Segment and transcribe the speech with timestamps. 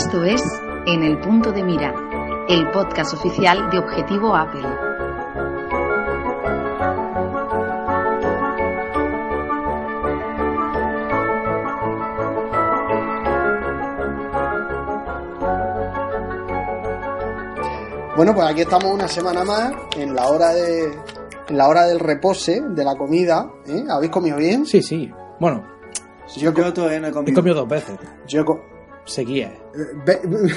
[0.00, 0.42] Esto es
[0.86, 1.94] En el punto de mira,
[2.48, 4.66] el podcast oficial de Objetivo Apple.
[18.16, 20.92] Bueno, pues aquí estamos una semana más en la hora de
[21.48, 23.50] en la hora del repose de la comida.
[23.66, 23.84] ¿eh?
[23.88, 24.66] ¿Habéis comido bien?
[24.66, 25.10] Sí, sí.
[25.40, 25.64] Bueno,
[26.36, 27.34] Yo, Yo todavía no he he comido.
[27.34, 27.98] comido dos veces.
[28.28, 28.60] yo co-
[29.04, 29.52] Seguía.
[29.74, 30.20] eh,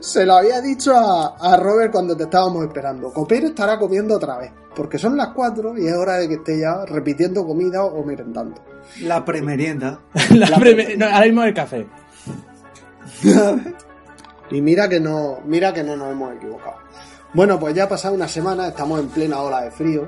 [0.00, 3.12] Se lo había dicho a, a Robert cuando te estábamos esperando.
[3.12, 4.52] Copero estará comiendo otra vez.
[4.74, 8.60] Porque son las 4 y es hora de que esté ya repitiendo comida o merendando.
[9.02, 10.00] La premerienda.
[10.30, 10.48] La
[10.96, 11.86] no, ahora mismo el café.
[14.50, 16.76] Y mira que no, mira que no nos hemos equivocado.
[17.32, 20.06] Bueno, pues ya ha pasado una semana, estamos en plena ola de frío.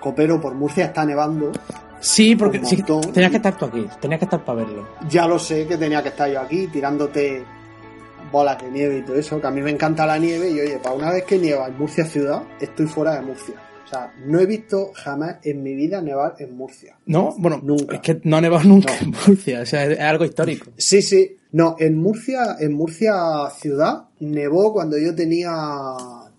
[0.00, 1.52] Copero por Murcia está nevando.
[2.04, 3.86] Sí, porque sí, tenías que estar tú aquí.
[4.00, 4.86] Tenías que estar para verlo.
[5.08, 7.42] Ya lo sé que tenía que estar yo aquí tirándote
[8.30, 10.78] bolas de nieve y todo eso, que a mí me encanta la nieve y oye,
[10.82, 13.54] para una vez que nieva en Murcia ciudad, estoy fuera de Murcia.
[13.84, 16.96] O sea, no he visto jamás en mi vida nevar en Murcia.
[17.06, 17.34] ¿No?
[17.38, 17.96] Bueno, Nunca.
[17.96, 19.06] es que no ha nevado nunca No.
[19.06, 19.60] en Murcia.
[19.62, 20.70] O sea, es, es algo histórico.
[20.76, 21.36] Sí, sí.
[21.52, 23.14] No, en Murcia, en Murcia
[23.56, 25.54] ciudad, nevó cuando yo tenía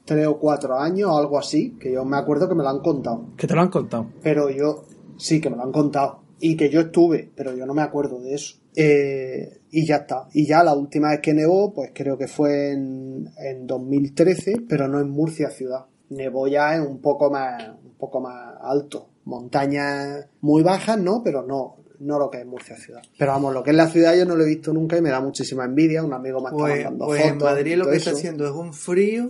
[0.04, 2.80] tres o cuatro años o algo así, que yo me acuerdo que me lo han
[2.82, 3.26] contado.
[3.38, 4.08] Que te lo han contado.
[4.22, 4.84] Pero yo,
[5.18, 6.22] sí, que me lo han contado.
[6.40, 8.58] Y que yo estuve, pero yo no me acuerdo de eso.
[8.76, 10.28] Eh, y ya está.
[10.34, 14.88] Y ya la última vez que nevó, pues creo que fue en, en 2013, pero
[14.88, 15.86] no en Murcia ciudad.
[16.10, 19.10] Nevó ya en un poco más, un poco más alto.
[19.24, 21.22] Montañas muy bajas, ¿no?
[21.24, 23.02] Pero no, no lo que es Murcia ciudad.
[23.18, 25.10] Pero vamos, lo que es la ciudad yo no lo he visto nunca y me
[25.10, 26.04] da muchísima envidia.
[26.04, 27.32] Un amigo me está Pues, mandando pues fotos.
[27.38, 28.20] en Madrid lo que está eso.
[28.20, 29.30] haciendo es un frío.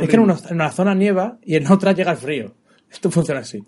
[0.00, 2.54] Es que en una, en una zona nieva y en otra llega el frío.
[2.90, 3.62] Esto funciona así.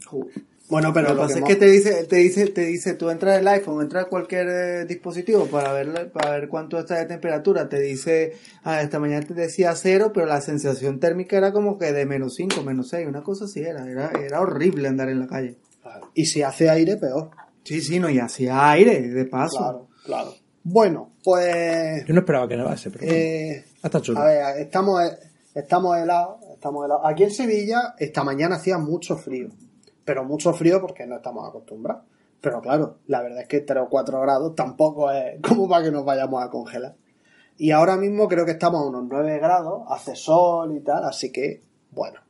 [0.68, 3.38] Bueno, pero Lo que pasa es que te dice, te dice, te dice, tú entras
[3.38, 7.68] el iPhone, entras a cualquier eh, dispositivo para ver, para ver cuánto está de temperatura,
[7.68, 8.32] te dice,
[8.64, 12.34] ah, esta mañana te decía cero, pero la sensación térmica era como que de menos
[12.34, 15.56] 5, menos 6, una cosa así era, era, era horrible andar en la calle.
[16.14, 17.30] Y si hace aire, peor.
[17.62, 19.58] Sí, sí, no, y hacía aire, de paso.
[19.58, 20.34] Claro, claro.
[20.64, 22.04] Bueno, pues...
[22.06, 24.18] Yo no esperaba que nevase, pero Eh, hasta chulo.
[24.18, 25.00] a ver, estamos,
[25.54, 27.02] estamos helados, estamos helados.
[27.04, 29.48] Aquí en Sevilla esta mañana hacía mucho frío,
[30.06, 32.04] pero mucho frío porque no estamos acostumbrados.
[32.40, 35.90] Pero claro, la verdad es que 3 o 4 grados tampoco es como para que
[35.90, 36.94] nos vayamos a congelar.
[37.58, 41.32] Y ahora mismo creo que estamos a unos 9 grados, hace sol y tal, así
[41.32, 42.20] que, bueno,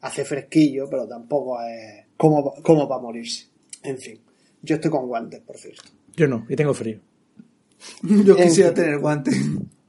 [0.00, 3.48] hace fresquillo, pero tampoco es como, como para morirse.
[3.82, 4.20] En fin,
[4.62, 5.82] yo estoy con guantes, por cierto.
[6.16, 7.00] Yo no, y tengo frío.
[8.02, 8.82] Yo En quisiera fin.
[8.84, 9.36] tener guantes.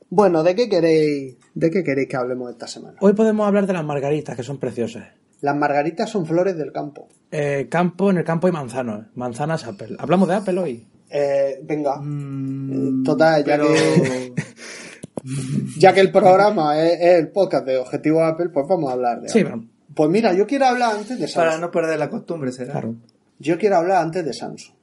[0.10, 2.98] Bueno, ¿de qué queréis, de qué queréis que hablemos esta semana?
[3.00, 5.08] Hoy podemos hablar de las margaritas, que son preciosas.
[5.42, 7.08] Las margaritas son flores del campo.
[7.32, 9.06] Eh, campo, en el campo hay manzanos.
[9.16, 9.96] Manzanas Apple.
[10.00, 10.88] ¿Hablamos de Apple hoy?
[11.10, 14.34] Eh, venga, Mm, total, ya pero- que,
[15.78, 19.22] ya que el programa es, es el podcast de Objetivo Apple, pues vamos a hablar
[19.22, 19.54] de Sí, Apple.
[19.56, 19.68] pero...
[19.96, 21.62] Pues mira, yo quiero hablar antes de Para Samsung.
[21.62, 22.74] no perder la costumbre, será.
[22.74, 22.96] Claro.
[23.40, 24.76] Yo quiero hablar antes de Samsung.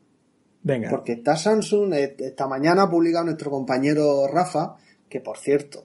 [0.63, 0.89] Venga.
[0.91, 4.75] Porque está Samsung, eh, esta mañana ha publicado nuestro compañero Rafa,
[5.09, 5.85] que por cierto,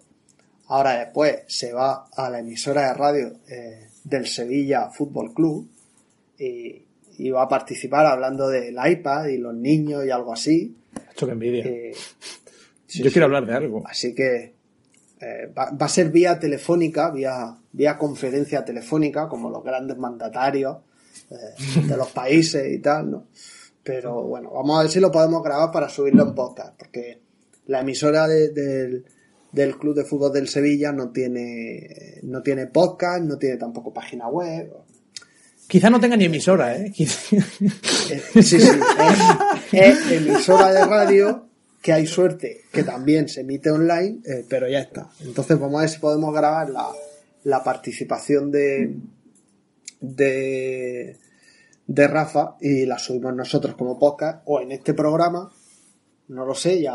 [0.68, 5.68] ahora después se va a la emisora de radio eh, del Sevilla Fútbol Club
[6.38, 6.86] y,
[7.32, 10.76] va a participar hablando del iPad y los niños y algo así.
[11.10, 11.66] Esto que envidia.
[11.66, 11.92] Eh,
[12.88, 13.84] sí, Yo quiero hablar de algo.
[13.86, 14.54] Así que
[15.20, 20.78] eh, va, va a ser vía telefónica, vía, vía conferencia telefónica, como los grandes mandatarios
[21.30, 23.28] eh, de los países y tal, ¿no?
[23.84, 27.20] Pero bueno, vamos a ver si lo podemos grabar para subirlo en podcast, porque
[27.66, 29.06] la emisora de- del,
[29.52, 34.28] del Club de Fútbol del Sevilla no tiene, no tiene podcast, no tiene tampoco página
[34.28, 34.72] web.
[35.68, 36.92] Quizá no tenga ni emisora, ¿eh?
[36.96, 37.36] Quizá-
[38.12, 41.46] Eh, sí, sí, es, es emisora de radio
[41.82, 45.10] que hay suerte que también se emite online, eh, pero ya está.
[45.24, 46.88] Entonces vamos a ver si podemos grabar la,
[47.44, 48.96] la participación de,
[50.02, 51.18] de,
[51.88, 55.52] de Rafa y la subimos nosotros como podcast o en este programa
[56.30, 56.94] No lo sé, ya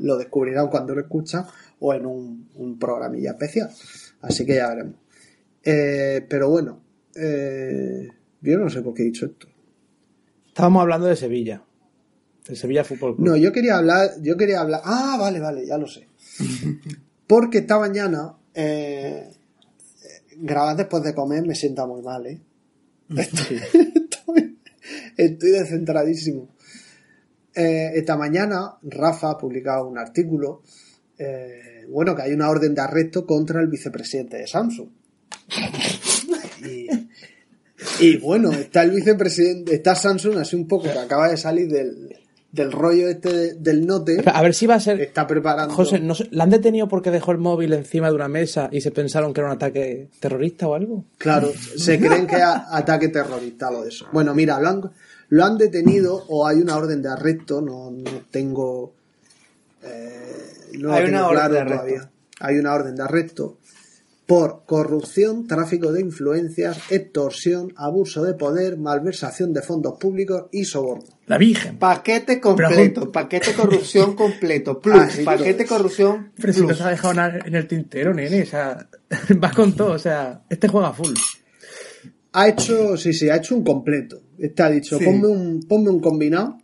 [0.00, 1.44] lo descubrirán cuando lo escuchan
[1.80, 3.70] o en un, un programilla especial.
[4.20, 4.94] Así que ya veremos.
[5.62, 6.80] Eh, pero bueno,
[7.14, 8.08] eh,
[8.40, 9.48] yo no sé por qué he dicho esto.
[10.46, 11.62] Estábamos hablando de Sevilla.
[12.46, 13.26] De Sevilla Fútbol Club.
[13.26, 14.80] No, yo quería hablar, yo quería hablar.
[14.84, 16.08] Ah, vale, vale, ya lo sé.
[17.26, 19.28] Porque esta mañana, eh,
[20.36, 22.40] grabar después de comer me sienta muy mal, ¿eh?
[23.16, 23.56] Estoy,
[23.94, 24.58] estoy,
[25.16, 26.48] estoy descentradísimo.
[27.56, 30.62] Eh, esta mañana Rafa ha publicado un artículo,
[31.18, 34.88] eh, bueno, que hay una orden de arresto contra el vicepresidente de Samsung.
[36.64, 36.88] Y,
[38.04, 42.16] y bueno, está el vicepresidente, está Samsung así un poco que acaba de salir del,
[42.52, 44.22] del rollo este de- del note.
[44.26, 45.00] A ver si va a ser.
[45.00, 45.74] Está preparando.
[45.74, 48.90] José, ¿no ¿la han detenido porque dejó el móvil encima de una mesa y se
[48.90, 51.04] pensaron que era un ataque terrorista o algo?
[51.18, 54.06] Claro, se creen que es ataque terrorista lo de eso.
[54.12, 54.90] Bueno, mira, han,
[55.28, 58.92] lo han detenido o hay una orden de arresto, no, no tengo.
[59.82, 60.46] eh,
[60.78, 61.76] no Hay tengo una orden claro de arresto.
[61.82, 62.10] todavía.
[62.40, 63.58] Hay una orden de arresto
[64.26, 71.04] por corrupción, tráfico de influencias, extorsión, abuso de poder, malversación de fondos públicos y soborno.
[71.28, 71.78] La Virgen.
[71.78, 75.76] Paquete completo, paquete corrupción completo, plus, Ah, paquete todo.
[75.78, 76.78] corrupción Pero si no plus.
[76.78, 78.42] se ha dejado nada en el tintero, nene.
[78.42, 78.88] O sea,
[79.36, 79.92] vas con todo.
[79.92, 81.14] O sea, este juega full.
[82.32, 84.20] Ha hecho, sí, sí, ha hecho un completo.
[84.38, 85.04] Este ha dicho, Sí.
[85.04, 86.58] ponme, un, ponme un combinado,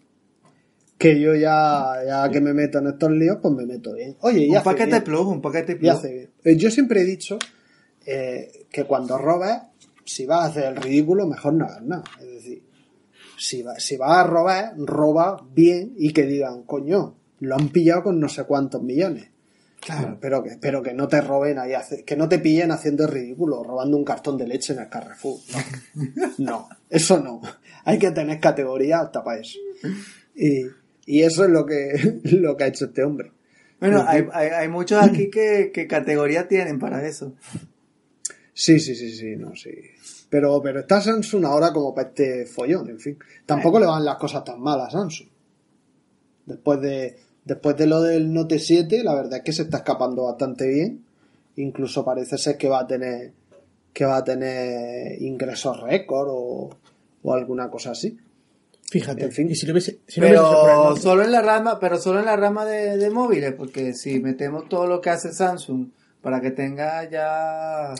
[0.99, 4.17] que yo ya, ya que me meto en estos líos, pues me meto bien.
[4.21, 5.97] Oye, y Un paquete plus, un paquete bien.
[6.45, 7.39] Eh, Yo siempre he dicho
[8.07, 9.63] eh, que cuando robas,
[10.05, 12.05] si vas a hacer el ridículo, mejor no hagas nada.
[12.21, 12.63] Es decir,
[13.39, 18.05] si, va- si vas a robar, roba bien y que digan, coño, lo han pillado
[18.05, 19.29] con no sé cuántos millones.
[19.83, 20.17] Claro.
[20.21, 21.73] Pero que, pero que no te roben ahí,
[22.07, 25.41] que no te pillen haciendo el ridículo, robando un cartón de leche en el Carrefour.
[26.15, 27.41] No, no eso no.
[27.85, 29.59] Hay que tener categoría hasta para eso.
[30.37, 30.67] Y,
[31.05, 33.33] y eso es lo que, lo que ha hecho este hombre.
[33.81, 37.35] Bueno, hay, hay, hay muchos aquí que, que categoría tienen para eso.
[38.55, 39.73] Sí, sí, sí, sí, no, sí.
[40.31, 43.19] Pero, pero está Samsung ahora como para este follón, en fin.
[43.45, 45.29] Tampoco le van las cosas tan mal a Samsung.
[46.47, 50.25] Después de, después de lo del Note 7, la verdad es que se está escapando
[50.25, 51.05] bastante bien.
[51.57, 53.33] Incluso parece ser que va a tener,
[53.93, 56.71] que va a tener ingresos récord o,
[57.23, 58.17] o alguna cosa así.
[58.91, 59.25] Fíjate.
[59.25, 59.51] En fin.
[59.51, 59.99] Y si lo hubiese.
[60.07, 62.37] Si no hubiese sido por el Pero solo en la rama, pero solo en la
[62.37, 65.89] rama de, de móviles, porque si metemos todo lo que hace Samsung
[66.21, 67.95] para que tenga ya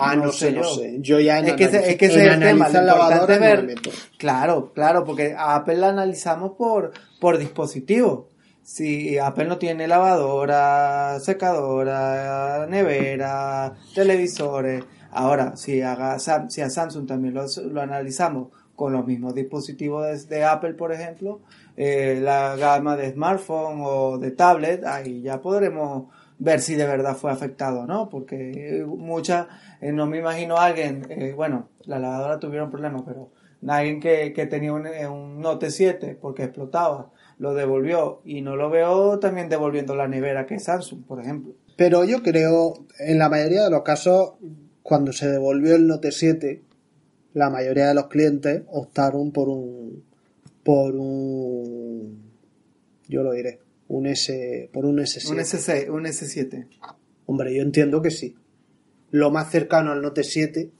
[0.00, 0.98] Ah, no, sé, no sé.
[1.00, 3.34] Yo ya en es que, ese- es que ese en es el tema, lo importante
[3.34, 3.74] no ver,
[4.16, 8.28] claro, claro, porque a Apple la analizamos por, por dispositivo.
[8.68, 17.32] Si Apple no tiene lavadora, secadora, nevera, televisores, ahora si, haga, si a Samsung también
[17.32, 21.40] lo, lo analizamos con los mismos dispositivos de, Apple, por ejemplo,
[21.78, 27.16] eh, la gama de smartphone o de tablet, ahí ya podremos ver si de verdad
[27.16, 29.46] fue afectado o no, porque muchas,
[29.80, 33.30] eh, no me imagino alguien, eh, bueno, la lavadora tuvieron problemas, pero
[33.66, 38.56] alguien que, que tenía un, eh, un Note 7 porque explotaba, lo devolvió y no
[38.56, 41.54] lo veo también devolviendo la nevera que es Samsung, por ejemplo.
[41.76, 44.32] Pero yo creo, en la mayoría de los casos,
[44.82, 46.62] cuando se devolvió el Note 7,
[47.34, 50.02] la mayoría de los clientes optaron por un,
[50.64, 52.32] por un,
[53.06, 55.30] yo lo diré, un S, por un S7.
[55.30, 56.66] Un, S6, un S7.
[57.26, 58.34] Hombre, yo entiendo que sí.
[59.10, 60.70] Lo más cercano al Note 7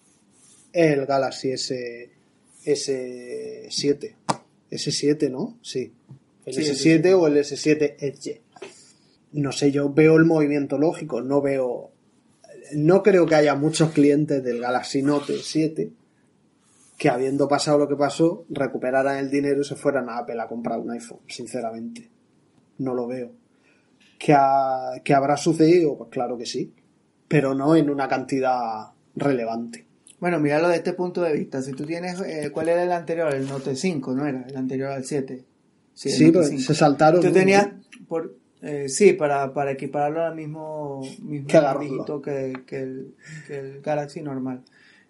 [0.72, 2.10] es el Galaxy S,
[2.64, 4.14] S7.
[4.70, 5.58] S7, ¿no?
[5.62, 5.92] Sí.
[6.48, 7.14] El Sí, S7 S7.
[7.14, 8.42] o el S7 Edge.
[9.32, 11.90] No sé, yo veo el movimiento lógico, no veo...
[12.74, 15.92] No creo que haya muchos clientes del Galaxy Note 7
[16.98, 20.48] que habiendo pasado lo que pasó, recuperaran el dinero y se fueran a Apple a
[20.48, 22.10] comprar un iPhone, sinceramente.
[22.78, 23.30] No lo veo.
[24.18, 25.96] ¿Que, ha- que habrá sucedido?
[25.96, 26.74] Pues claro que sí,
[27.28, 29.86] pero no en una cantidad relevante.
[30.18, 31.62] Bueno, míralo de este punto de vista.
[31.62, 33.32] Si tú tienes, eh, ¿cuál era el anterior?
[33.32, 34.42] El Note 5, ¿no era?
[34.48, 35.44] El anterior al 7.
[35.98, 36.44] Sí, 5.
[36.44, 37.20] se saltaron.
[37.20, 37.32] Tú ¿no?
[37.32, 37.70] tenías,
[38.06, 43.14] por, eh, sí, para, para equipararlo al mismo, mismo Que que, que el,
[43.48, 44.62] que el Galaxy normal,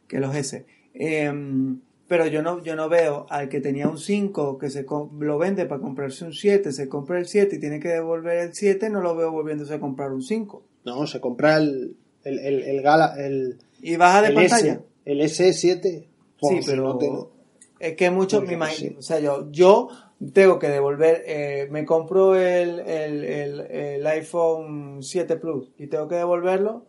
[0.07, 0.65] que los S.
[0.95, 4.87] Em, pero yo no, yo no veo al que tenía un 5 que se
[5.21, 8.55] lo vende para comprarse un 7, se compra el 7 y tiene que devolver el
[8.55, 10.63] 7, no lo veo volviéndose a comprar un 5.
[10.87, 14.73] No, se compra el, el, el, el Gala, el, Y baja de el pantalla.
[14.73, 16.07] S, el S7.
[16.41, 17.39] Sí, pero no
[17.79, 18.97] es que muchos me imagino, sí.
[18.99, 19.89] o sea, yo, yo
[20.33, 26.09] tengo que devolver, eh, me compro el, el, el, el iPhone 7 Plus y tengo
[26.09, 26.87] que devolverlo,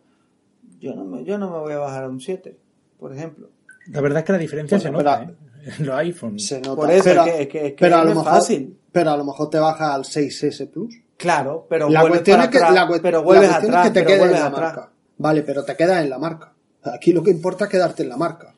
[0.78, 2.56] yo no me, yo no me voy a bajar a un 7,
[2.98, 3.50] por ejemplo.
[3.88, 5.36] La verdad es que la diferencia Bueno, se nota, pero- ¿eh?
[5.78, 6.46] En los iPhones.
[6.46, 6.74] se nota.
[6.76, 8.78] Por eso pero, es que, es que, es que pero a lo mejor, fácil.
[8.92, 10.94] Pero a lo mejor te baja al 6S Plus.
[11.18, 13.86] Claro, pero La vuelves cuestión, para es que, atrás, la pero la vuelves cuestión atrás,
[13.86, 14.62] es que te pero quedes en la atrás.
[14.74, 14.90] marca.
[15.18, 16.54] Vale, pero te quedas en la marca.
[16.82, 18.54] Aquí lo que importa es quedarte en la marca.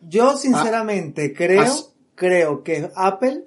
[0.00, 3.44] Yo sinceramente creo, as- creo que Apple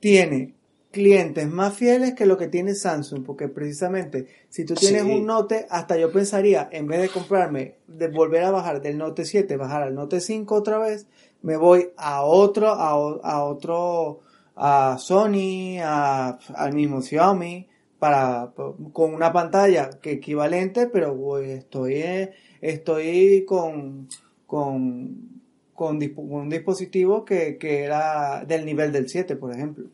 [0.00, 0.54] tiene
[0.90, 5.10] clientes más fieles que lo que tiene Samsung, porque precisamente si tú tienes Sí.
[5.10, 9.24] un Note, hasta yo pensaría, en vez de comprarme, de volver a bajar del Note
[9.26, 11.06] 7, bajar al Note 5 otra vez,
[11.42, 14.20] me voy a otro, a, a otro,
[14.54, 18.52] a Sony, a, al mismo Xiaomi, para,
[18.92, 24.08] con una pantalla que equivalente, pero voy, estoy, eh, estoy con,
[24.46, 25.35] con,
[25.76, 29.86] con, un dispositivo que, que era del nivel del 7, por ejemplo.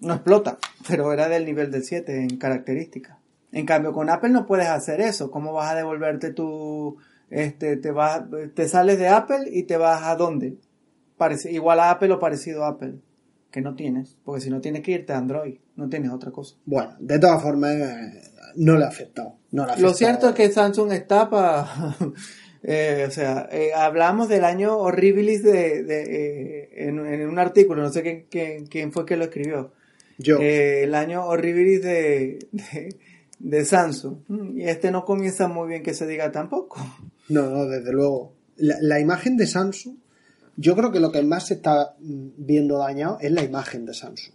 [0.00, 3.18] No explota, pero era del nivel del 7 en características.
[3.52, 5.30] En cambio, con Apple no puedes hacer eso.
[5.30, 6.96] ¿Cómo vas a devolverte tu...
[7.30, 8.22] Este, te, vas,
[8.54, 10.58] te sales de Apple y te vas a dónde?
[11.16, 12.96] Parece, igual a Apple o parecido a Apple.
[13.50, 14.18] Que no tienes.
[14.24, 15.58] Porque si no tienes que irte a Android.
[15.76, 16.56] No tienes otra cosa.
[16.66, 18.22] Bueno, de todas formas, eh,
[18.56, 19.36] no le ha afectado.
[19.52, 19.94] No le ha Lo afectado.
[19.94, 21.66] cierto es que Samsung está para...
[22.66, 27.92] o sea, eh, hablamos del año horribilis de, de, eh, en, en un artículo, no
[27.92, 29.72] sé quién, quién, quién fue que lo escribió.
[30.18, 30.38] Yo.
[30.40, 32.96] Eh, el año horribilis de, de,
[33.38, 34.18] de Samsung.
[34.56, 36.80] Y este no comienza muy bien que se diga tampoco.
[37.28, 38.34] No, no, desde luego.
[38.56, 39.96] La, la imagen de Samsung,
[40.56, 43.94] yo creo que lo que más se está mm, viendo dañado es la imagen de
[43.94, 44.34] Samsung.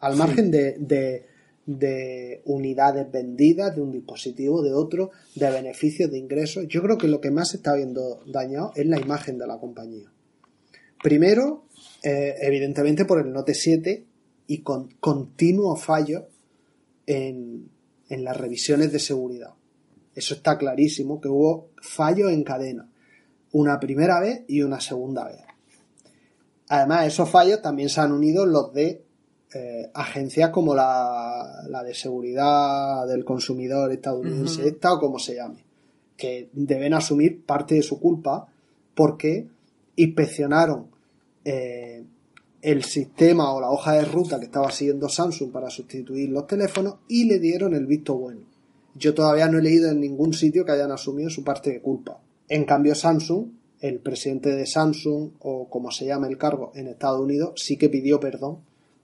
[0.00, 1.26] Al margen de, de,
[1.66, 7.08] de unidades vendidas de un dispositivo, de otro, de beneficios, de ingresos, yo creo que
[7.08, 10.10] lo que más se está viendo dañado es la imagen de la compañía.
[11.02, 11.64] Primero,
[12.02, 14.04] eh, evidentemente por el Note 7
[14.48, 16.24] y con continuos fallos
[17.06, 17.70] en,
[18.08, 19.54] en las revisiones de seguridad.
[20.14, 22.90] Eso está clarísimo, que hubo fallos en cadena.
[23.52, 25.40] Una primera vez y una segunda vez.
[26.68, 29.04] Además, esos fallos también se han unido los de
[29.54, 34.68] eh, agencias como la, la de seguridad del consumidor estadounidense, Ujú.
[34.68, 35.64] esta o como se llame,
[36.16, 38.46] que deben asumir parte de su culpa
[38.94, 39.46] porque
[39.96, 40.86] inspeccionaron
[41.44, 42.04] eh,
[42.62, 46.96] el sistema o la hoja de ruta que estaba siguiendo Samsung para sustituir los teléfonos
[47.08, 48.40] y le dieron el visto bueno.
[48.94, 52.20] Yo todavía no he leído en ningún sitio que hayan asumido su parte de culpa.
[52.48, 53.46] En cambio, Samsung,
[53.80, 57.88] el presidente de Samsung, o como se llama el cargo en Estados Unidos, sí que
[57.88, 58.58] pidió perdón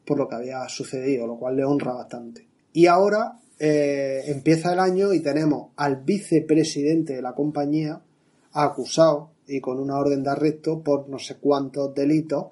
[0.08, 2.48] por lo que había sucedido, lo cual le honra bastante.
[2.72, 8.00] Y ahora eh, empieza el año y tenemos al vicepresidente de la compañía
[8.52, 12.46] acusado y con una orden de arresto por no sé cuántos delitos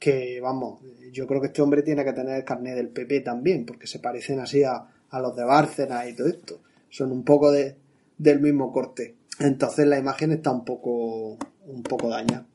[0.00, 0.80] que, vamos,
[1.12, 4.00] yo creo que este hombre tiene que tener el carnet del PP también, porque se
[4.00, 6.60] parecen así a, a los de Bárcenas y todo esto.
[6.88, 7.76] Son un poco de,
[8.18, 9.14] del mismo corte.
[9.38, 12.46] Entonces la imagen está un poco, un poco dañada.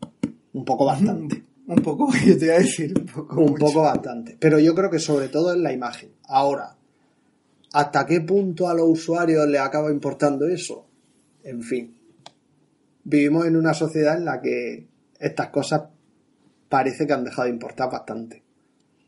[0.52, 1.44] Un poco bastante.
[1.68, 3.42] Un poco, yo te iba a decir, un poco.
[3.42, 3.66] un mucho.
[3.66, 4.38] poco bastante.
[4.40, 6.12] Pero yo creo que sobre todo es la imagen.
[6.28, 6.76] Ahora,
[7.74, 10.86] ¿hasta qué punto a los usuarios les acaba importando eso?
[11.44, 11.96] En fin.
[13.04, 14.88] Vivimos en una sociedad en la que
[15.20, 15.84] estas cosas
[16.70, 18.44] parece que han dejado de importar bastante.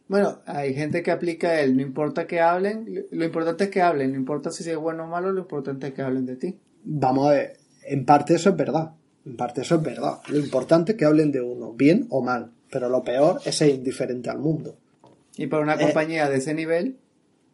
[0.07, 4.11] Bueno, hay gente que aplica el no importa que hablen, lo importante es que hablen,
[4.13, 6.57] no importa si es bueno o malo, lo importante es que hablen de ti.
[6.85, 8.91] Vamos a ver, en parte eso es verdad.
[9.27, 10.19] En parte eso es verdad.
[10.29, 12.51] Lo importante es que hablen de uno, bien o mal.
[12.71, 14.77] Pero lo peor es ser indiferente al mundo.
[15.35, 15.79] Y para una Eh.
[15.81, 16.97] compañía de ese nivel,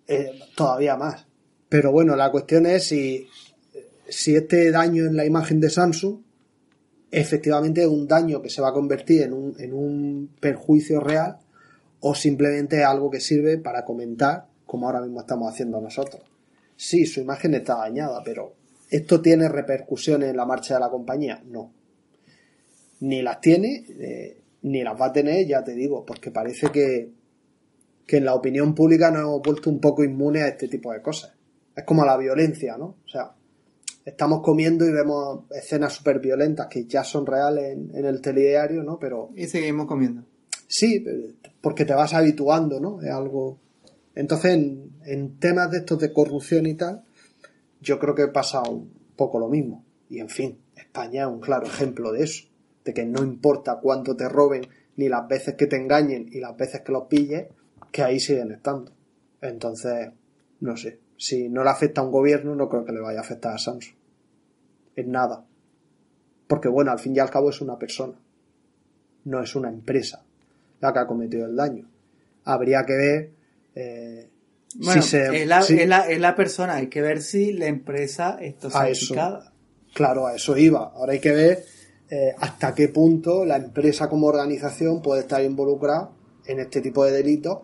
[0.07, 1.25] Eh, todavía más.
[1.69, 3.25] Pero bueno, la cuestión es si,
[4.09, 6.17] si este daño en la imagen de Samsung
[7.09, 11.37] efectivamente es un daño que se va a convertir en un, en un perjuicio real
[12.01, 16.21] o simplemente es algo que sirve para comentar como ahora mismo estamos haciendo nosotros.
[16.75, 18.55] Sí, su imagen está dañada, pero
[18.93, 21.41] ¿esto tiene repercusiones en la marcha de la compañía?
[21.47, 21.73] No.
[22.99, 27.09] Ni las tiene, eh, ni las va a tener, ya te digo, porque parece que,
[28.05, 31.01] que en la opinión pública nos hemos vuelto un poco inmunes a este tipo de
[31.01, 31.33] cosas.
[31.75, 32.97] Es como la violencia, ¿no?
[33.03, 33.33] O sea,
[34.05, 38.83] estamos comiendo y vemos escenas súper violentas que ya son reales en, en el telediario,
[38.83, 38.99] ¿no?
[38.99, 40.23] Pero y seguimos comiendo.
[40.67, 41.03] sí,
[41.61, 43.01] porque te vas habituando, ¿no?
[43.01, 43.57] Es algo...
[44.13, 47.03] Entonces, en, en temas de estos de corrupción y tal,
[47.83, 49.83] yo creo que pasa un poco lo mismo.
[50.09, 52.45] Y en fin, España es un claro ejemplo de eso,
[52.85, 56.55] de que no importa cuánto te roben, ni las veces que te engañen y las
[56.55, 57.47] veces que los pilles,
[57.91, 58.91] que ahí siguen estando.
[59.41, 60.11] Entonces,
[60.61, 63.21] no sé, si no le afecta a un gobierno, no creo que le vaya a
[63.21, 63.95] afectar a Samsung.
[64.95, 65.45] En nada.
[66.47, 68.13] Porque bueno, al fin y al cabo es una persona,
[69.25, 70.23] no es una empresa
[70.79, 71.89] la que ha cometido el daño.
[72.45, 73.31] Habría que ver
[73.75, 74.29] eh,
[74.75, 75.41] Bueno, si se...
[75.43, 78.69] es, la, si- es, la, es la persona, hay que ver si la empresa está
[78.69, 79.53] certificada.
[79.93, 80.91] Claro, a eso iba.
[80.95, 81.63] Ahora hay que ver
[82.09, 86.09] eh, hasta qué punto la empresa como organización puede estar involucrada
[86.45, 87.59] en este tipo de delitos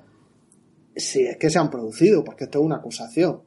[0.95, 3.41] si es que se han producido, porque esto es una acusación.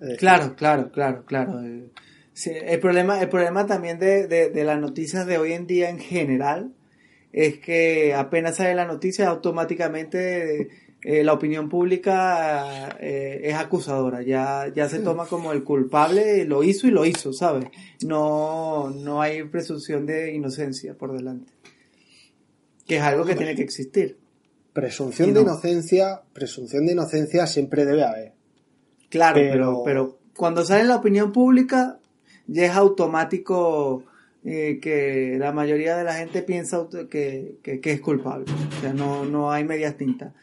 [0.00, 1.62] Eh, Claro, claro, claro, claro.
[1.64, 1.90] Eh,
[2.32, 5.90] sí, el problema, el problema también de, de, de las noticias de hoy en día
[5.90, 6.72] en general
[7.32, 10.68] es que apenas sale la noticia automáticamente
[11.04, 16.62] eh, la opinión pública eh, es acusadora, ya, ya se toma como el culpable, lo
[16.64, 17.66] hizo y lo hizo, ¿sabes?
[18.04, 21.52] No, no hay presunción de inocencia por delante.
[22.86, 24.18] Que es algo que tiene que existir.
[24.72, 25.42] Presunción de no.
[25.42, 28.32] inocencia, presunción de inocencia siempre debe haber.
[29.08, 32.00] Claro, Pero- pero, pero cuando sale la opinión pública
[32.46, 34.04] ya es automático
[34.44, 38.44] eh, que la mayoría de la gente piensa que, que- que es culpable.
[38.76, 40.34] O sea, no, no hay medias tintas.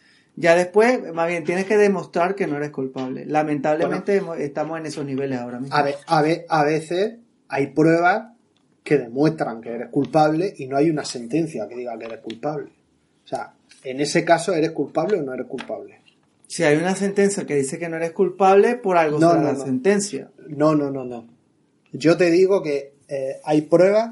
[0.41, 3.25] Ya después, más bien, tienes que demostrar que no eres culpable.
[3.25, 5.75] Lamentablemente estamos en esos niveles ahora mismo.
[5.75, 7.17] A veces
[7.48, 8.29] hay pruebas
[8.83, 12.71] que demuestran que eres culpable y no hay una sentencia que diga que eres culpable.
[13.24, 16.00] O sea, en ese caso, ¿eres culpable o no eres culpable?
[16.48, 19.48] Si hay una sentencia que dice que no eres culpable, por algo No, será no,
[19.48, 19.63] la no.
[19.63, 20.31] sentencia.
[20.48, 21.27] No, no, no, no.
[21.93, 24.12] Yo te digo que eh, hay pruebas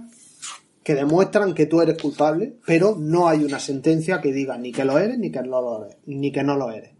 [0.90, 4.84] que demuestran que tú eres culpable, pero no hay una sentencia que diga ni que
[4.84, 6.94] lo eres ni que no lo eres, ni que no lo eres.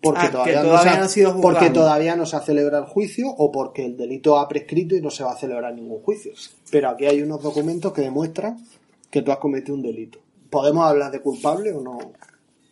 [0.00, 2.84] Porque Ah, que todavía, todavía se ha, no sido porque todavía no se ha celebrado
[2.84, 6.00] el juicio o porque el delito ha prescrito y no se va a celebrar ningún
[6.00, 6.32] juicio.
[6.70, 8.66] Pero aquí hay unos documentos que demuestran
[9.10, 10.20] que tú has cometido un delito.
[10.48, 11.98] ¿Podemos hablar de culpable o no?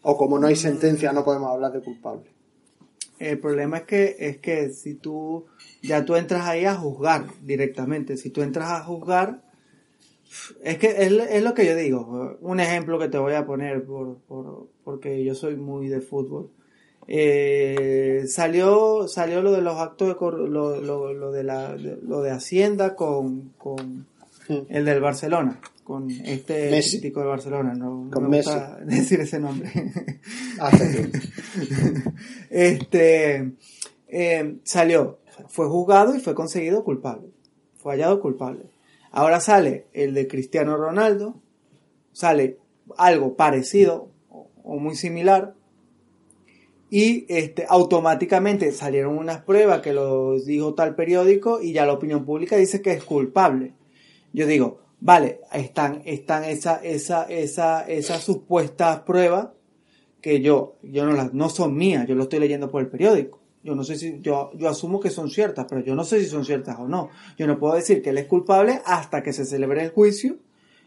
[0.00, 2.30] O como no hay sentencia no podemos hablar de culpable.
[3.18, 5.44] El problema es que, es que si tú,
[5.82, 8.16] ya tú entras ahí a juzgar directamente.
[8.16, 9.51] Si tú entras a juzgar,
[10.62, 12.36] es que es, es lo que yo digo.
[12.40, 16.50] Un ejemplo que te voy a poner por, por- porque yo soy muy de fútbol.
[17.08, 22.22] Eh, salió, salió lo de los actos de cor- lo, lo- lo de la, lo
[22.22, 24.06] de Hacienda con, con
[24.68, 27.00] el del Barcelona, con este Messi.
[27.00, 29.70] crítico de Barcelona, no, no me gusta decir ese nombre.
[29.74, 31.12] Bien.
[32.50, 33.52] este
[34.08, 37.28] eh, salió, fue juzgado y fue conseguido culpable.
[37.78, 38.62] Fue hallado culpable.
[39.12, 41.40] Ahora sale el de Cristiano Ronaldo,
[42.12, 42.58] sale
[42.96, 45.54] algo parecido o, muy similar.
[46.88, 52.24] Y este, automáticamente salieron unas pruebas que lo dijo tal periódico y ya la opinión
[52.24, 53.74] pública dice que es culpable.
[54.32, 59.48] Yo digo, vale, están, están esa, esa, esa, esas supuestas pruebas
[60.22, 63.41] que yo, yo no las, no son mías, yo lo estoy leyendo por el periódico.
[63.62, 66.26] Yo no sé si, yo, yo asumo que son ciertas, pero yo no sé si
[66.26, 67.10] son ciertas o no.
[67.38, 70.36] Yo no puedo decir que él es culpable hasta que se celebre el juicio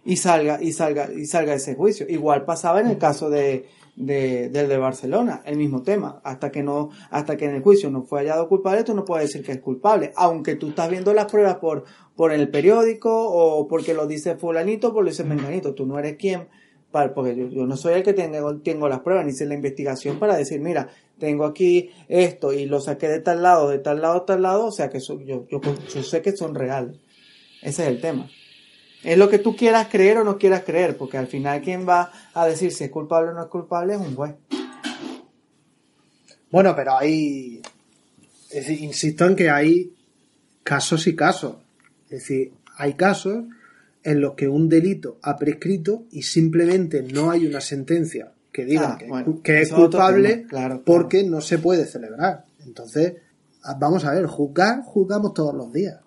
[0.03, 2.05] y salga, y salga, y salga ese juicio.
[2.09, 6.19] Igual pasaba en el caso de, de, del de Barcelona, el mismo tema.
[6.23, 9.29] Hasta que no, hasta que en el juicio no fue hallado culpable, tú no puedes
[9.29, 10.11] decir que es culpable.
[10.15, 11.85] Aunque tú estás viendo las pruebas por,
[12.15, 15.73] por el periódico o porque lo dice fulanito, por lo dice menganito.
[15.73, 16.47] Tú no eres quien
[17.13, 20.17] porque yo, yo no soy el que tengo, tengo las pruebas, ni hice la investigación
[20.17, 20.88] para decir, mira,
[21.19, 24.71] tengo aquí esto y lo saqué de tal lado, de tal lado, tal lado, o
[24.71, 26.97] sea que yo, yo, sé que son reales.
[27.62, 28.30] Ese es el tema.
[29.04, 32.12] Es lo que tú quieras creer o no quieras creer, porque al final quien va
[32.34, 34.36] a decir si es culpable o no es culpable es un juez.
[36.51, 37.62] Bueno, pero hay.
[38.49, 39.93] Es decir, insisto en que hay
[40.63, 41.58] casos y casos.
[42.06, 43.43] Es decir, hay casos
[44.04, 48.93] en los que un delito ha prescrito y simplemente no hay una sentencia que diga
[48.93, 50.83] Ah, que, bueno, que es culpable tema, claro, claro.
[50.85, 52.45] porque no se puede celebrar.
[52.65, 53.15] Entonces,
[53.77, 55.99] vamos a ver, juzgar, juzgamos todos los días.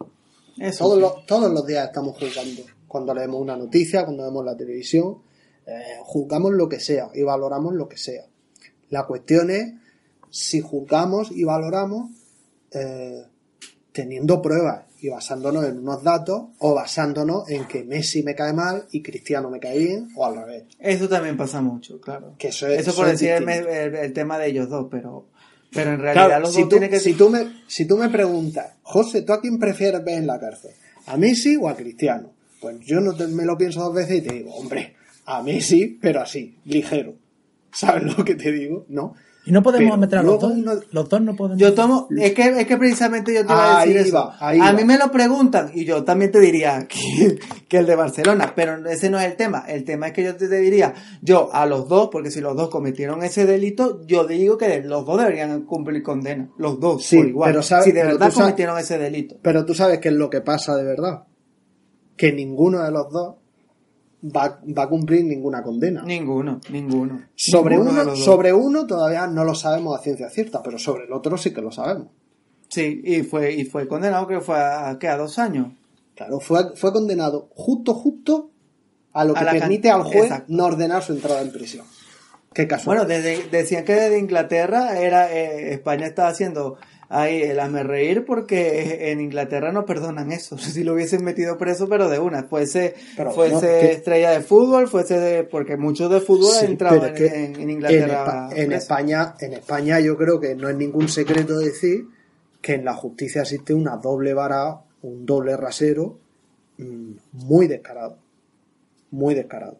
[0.59, 1.01] Eso Todos sí.
[1.03, 2.63] los, todos los días estamos juzgando.
[2.87, 5.19] Cuando leemos una noticia, cuando vemos la televisión,
[5.67, 8.25] eh, juzgamos lo que sea y valoramos lo que sea.
[8.89, 9.75] La cuestión es
[10.31, 12.11] si juzgamos y valoramos
[12.73, 13.25] eh,
[13.93, 18.87] teniendo pruebas y basándonos en unos datos o basándonos en que Messi me cae mal
[18.91, 20.65] y Cristiano me cae bien o al revés.
[20.79, 22.35] Eso también pasa mucho, claro.
[22.39, 23.71] Que eso es- eso eso por decir el, distinto.
[23.71, 25.27] el- el tema de ellos dos, pero,
[25.73, 28.09] pero en realidad Claro, los si, dos tú, que si, tú me, si tú me
[28.09, 30.73] preguntas, José, ¿tú a quién prefieres ver en la cárcel?
[31.07, 32.33] ¿A Messi o a Cristiano?
[32.61, 35.99] Pues yo no te- me lo pienso dos veces y te digo, hombre, a Messi,
[36.01, 37.15] pero así, ligero.
[37.73, 38.85] ¿Sabes lo que te digo?
[38.89, 39.15] ¿No?
[39.49, 40.53] Y no podemos Pero meter a los dos.
[40.53, 41.59] uno- Los dos no podemos.
[41.59, 44.15] Yo tomo, es que, es que precisamente yo te iba a decir Ahí eso.
[44.17, 44.73] va, ahí a va.
[44.73, 48.87] mí me lo preguntan y yo también te diría que, que el de Barcelona, pero
[48.89, 49.65] ese no es el tema.
[49.67, 52.69] El tema es que yo te, diría, yo a los dos, porque si los dos
[52.69, 56.51] cometieron ese delito, yo digo que los dos deberían cumplir condena.
[56.59, 57.51] Los dos, Sí, por igual.
[57.51, 59.37] pero sabes- si de pero verdad sabes- cometieron ese delito.
[59.43, 61.25] Pero tú sabes qué es lo que pasa de verdad.
[62.17, 63.37] Que ninguno de los dos
[64.23, 66.03] va, va a cumplir ninguna condena.
[66.03, 67.23] Ninguno, ninguno.
[67.35, 71.13] sobre, Ninguno uno, sobre uno todavía no lo sabemos a ciencia cierta, pero sobre el
[71.13, 72.09] otro sí que lo sabemos.
[72.69, 75.09] Sí, y fue, y fue condenado que fue a, ¿qué?
[75.09, 75.69] a dos años.
[76.15, 78.51] Claro, fue, fue condenado justo, justo
[79.13, 80.47] a lo que permite al juez Exacto.
[80.49, 81.87] no ordenar su entrada en prisión.
[82.53, 82.99] Qué casual.
[82.99, 86.77] Bueno, desde, decían que desde Inglaterra era eh, España estaba haciendo
[87.09, 90.57] ahí el hazme reír porque en Inglaterra no perdonan eso.
[90.69, 95.19] Si lo hubiesen metido preso, pero de una, fuese, Pero fuese estrella de fútbol, fuese
[95.19, 98.49] de, porque muchos de fútbol Sí, han entrado pero en, Inglaterra.
[98.55, 98.73] En.
[98.73, 102.07] España, en España yo creo que no es ningún secreto decir
[102.61, 106.19] que en la justicia existe una doble vara, un doble rasero
[106.79, 108.19] mm, muy descarado.
[109.11, 109.79] Muy descarado.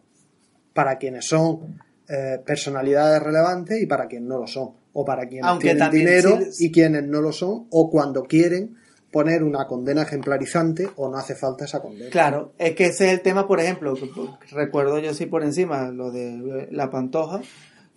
[0.73, 4.78] Para quienes son eh, personalidades relevantes y para quienes no lo son.
[5.01, 7.67] O para quienes Aunque tienen dinero sí- y quienes no lo son.
[7.69, 8.75] O cuando quieren
[9.11, 12.09] poner una condena ejemplarizante o no hace falta esa condena.
[12.09, 13.95] Claro, es que ese es el tema, por ejemplo,
[14.51, 17.41] recuerdo yo sí por encima, lo de la Pantoja,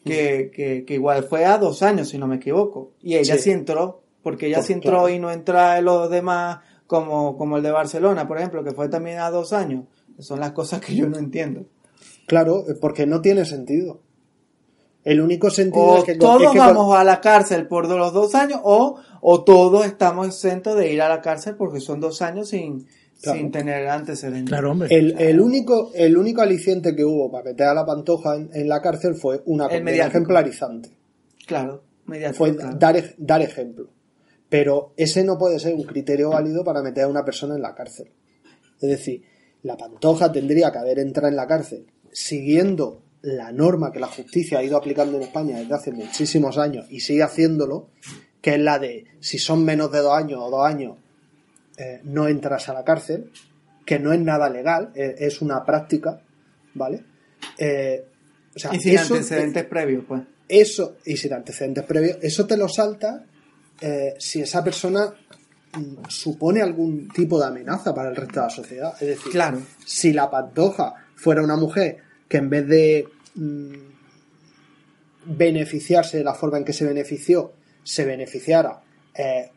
[0.05, 2.93] que, que, que igual fue a dos años, si no me equivoco.
[3.03, 3.51] Y ella sí, Sí.
[3.51, 5.09] entró, porque ella Pues, sí entró claro.
[5.11, 8.89] y no entra en los demás, como, como el de Barcelona, por ejemplo, que fue
[8.89, 9.85] también a dos años.
[10.19, 11.67] Son las cosas que yo no entiendo.
[12.27, 14.01] Claro, eh, porque no tiene sentido.
[15.05, 18.13] El único sentido O es que todos es que- vamos a la cárcel por los
[18.13, 22.23] dos años, o, o todos estamos exentos de ir a la cárcel porque son dos
[22.23, 22.87] años sin,
[23.21, 23.39] Claro.
[23.39, 24.49] sin tener antecedentes.
[24.49, 24.89] Claro, hombre.
[24.91, 28.69] El, el único, el único aliciente que hubo para meter a la pantoja en, en
[28.69, 30.91] la cárcel fue una El condena ejemplarizante.
[31.47, 32.77] Claro, mediático, Fue claro.
[32.79, 33.89] dar, dar ejemplo.
[34.49, 37.75] Pero ese no puede ser un criterio válido para meter a una persona en la
[37.75, 38.11] cárcel.
[38.81, 39.23] Es decir,
[39.63, 44.59] la pantoja tendría que haber entrado en la cárcel siguiendo la norma que la justicia
[44.59, 47.89] ha ido aplicando en España desde hace muchísimos años y sigue haciéndolo,
[48.41, 50.97] que es la de si son menos de dos años o dos años,
[51.77, 53.31] eh, no entras a la cárcel,
[53.87, 56.21] que no es nada legal, eh, es una práctica,
[56.75, 57.03] ¿vale?
[57.59, 58.05] Eh,
[58.55, 60.23] o sea, Y sin eso- antecedentes previos, pues.
[60.49, 63.25] eso, y sin antecedentes previos, eso te lo salta
[64.19, 65.13] si esa persona
[65.75, 68.93] mm, supone algún tipo de amenaza para el resto de la sociedad.
[69.01, 69.61] Es decir, Claro.
[69.85, 71.97] si la pantoja fuera una mujer
[72.33, 73.75] que en vez de mm,
[75.27, 77.53] beneficiarse de la forma en que se benefició,
[77.85, 78.81] se beneficiara
[79.15, 79.51] eh,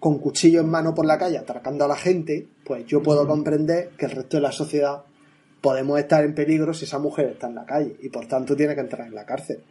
[0.00, 3.90] con cuchillo en mano por la calle atracando a la gente, pues yo puedo comprender
[3.98, 5.02] que el resto de la sociedad
[5.60, 8.74] podemos estar en peligro si esa mujer está en la calle y por tanto tiene
[8.74, 9.62] que entrar en la cárcel.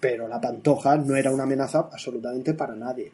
[0.00, 3.12] Pero la pantoja no era una amenaza absolutamente para nadie.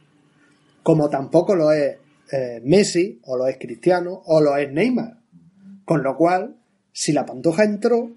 [0.84, 1.96] Como tampoco lo es
[2.30, 5.16] eh, Messi, o lo es Cristiano, o lo es Neymar.
[5.84, 6.54] Con lo cual,
[6.92, 8.12] si la pantoja entró,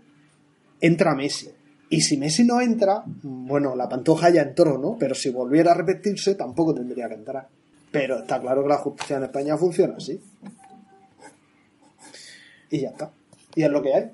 [0.81, 1.49] entra Messi.
[1.89, 4.95] Y si Messi no entra, bueno, la pantoja ya entró, ¿no?
[4.99, 7.47] Pero si volviera a repetirse, tampoco tendría que entrar.
[7.91, 10.21] Pero está claro que la justicia en España funciona así.
[12.69, 13.11] Y ya está.
[13.55, 14.11] Y es lo que hay.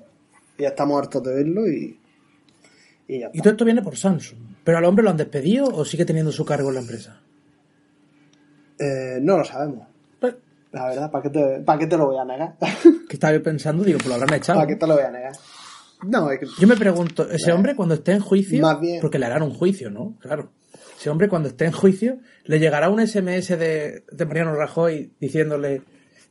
[0.56, 2.00] Y ya estamos hartos de verlo y.
[3.08, 4.38] Y ya Y todo esto viene por Samsung.
[4.64, 7.20] ¿Pero al hombre lo han despedido o sigue teniendo su cargo en la empresa?
[8.78, 9.86] Eh, no lo sabemos.
[10.18, 10.34] Pues,
[10.72, 12.56] La verdad, ¿para qué te, para qué te lo voy a negar?
[13.08, 14.58] que estaba yo pensando, digo, pues lo habrán echado.
[14.58, 15.32] ¿Para qué te lo voy a negar?
[16.02, 16.46] No, es que.
[16.58, 19.52] Yo me pregunto, ese hombre cuando esté en juicio, Más bien- porque le harán un
[19.54, 20.16] juicio, ¿no?
[20.20, 20.50] Claro.
[20.98, 25.82] Ese hombre cuando esté en juicio, le llegará un SMS de, de Mariano Rajoy diciéndole,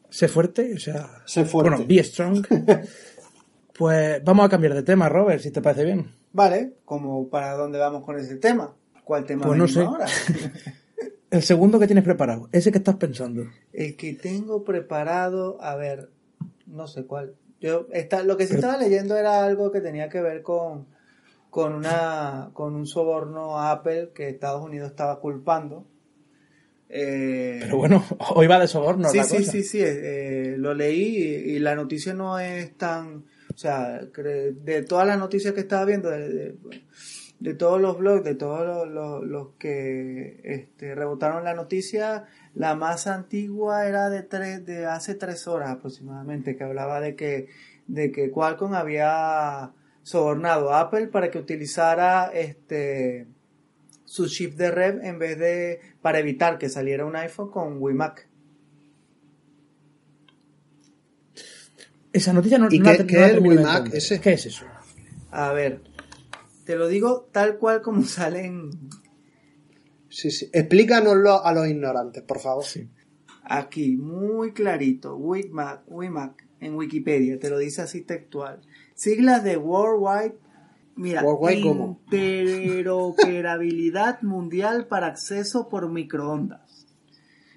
[0.09, 1.69] sé fuerte, o sea, Sé fuerte.
[1.71, 2.45] bueno, be strong.
[3.77, 6.11] pues vamos a cambiar de tema, Robert, si te parece bien.
[6.33, 8.73] Vale, como para dónde vamos con ese tema.
[9.03, 9.81] ¿Cuál tema Pues no sé.
[9.81, 10.05] ahora?
[11.31, 13.43] El segundo que tienes preparado, ese que estás pensando.
[13.73, 16.09] El que tengo preparado, a ver,
[16.65, 17.35] no sé cuál.
[17.65, 20.87] Yo está, lo que sí estaba leyendo era algo que tenía que ver con
[21.49, 25.85] con una con un soborno a Apple que Estados Unidos estaba culpando.
[26.89, 28.03] Eh, Pero bueno,
[28.35, 29.51] hoy va de soborno sí, la sí, cosa.
[29.51, 34.85] sí, sí, eh, lo leí y, y la noticia no es tan, o sea, de
[34.87, 36.55] todas las noticias que estaba viendo, de, de-
[37.37, 42.25] de todos los blogs, de todos los, los- los que este, rebotaron la noticia,
[42.55, 47.47] la más antigua era de tres, de hace tres horas aproximadamente, que hablaba de que,
[47.87, 49.71] de que Qualcomm había
[50.03, 53.27] sobornado a Apple para que utilizara este
[54.05, 58.27] su chip de red en vez de para evitar que saliera un iPhone con WiMac.
[62.13, 64.21] Esa noticia no, ¿Y no qué- qué no es el WiMac ese?
[64.21, 64.65] ¿Qué es eso?
[65.31, 65.81] A ver,
[66.65, 68.69] te lo digo tal cual como salen
[70.15, 70.49] Sí, sí.
[70.53, 72.63] Explícanoslo a los ignorantes, por favor.
[73.43, 75.17] aquí, muy clarito.
[75.17, 78.61] WiMac, WiMac en Wikipedia, te lo dice así textual.
[78.93, 80.37] Siglas de Worldwide,
[80.95, 81.99] mira, Worldwide, ¿cómo?
[82.05, 86.87] interoperabilidad mundial para acceso por microondas.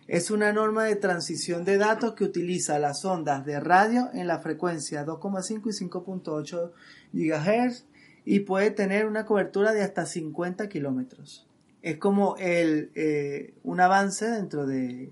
[0.08, 4.40] Es una norma de transición de datos que utiliza las ondas de radio en la
[4.40, 6.72] frecuencia 2,5 y 5.8
[7.12, 7.86] GHz
[8.24, 11.47] y puede tener una cobertura de hasta 50 kilómetros.
[11.88, 15.10] Es como el, eh, un avance dentro de,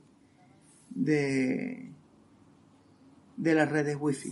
[0.90, 1.90] de,
[3.38, 4.30] de las redes Wi-Fi.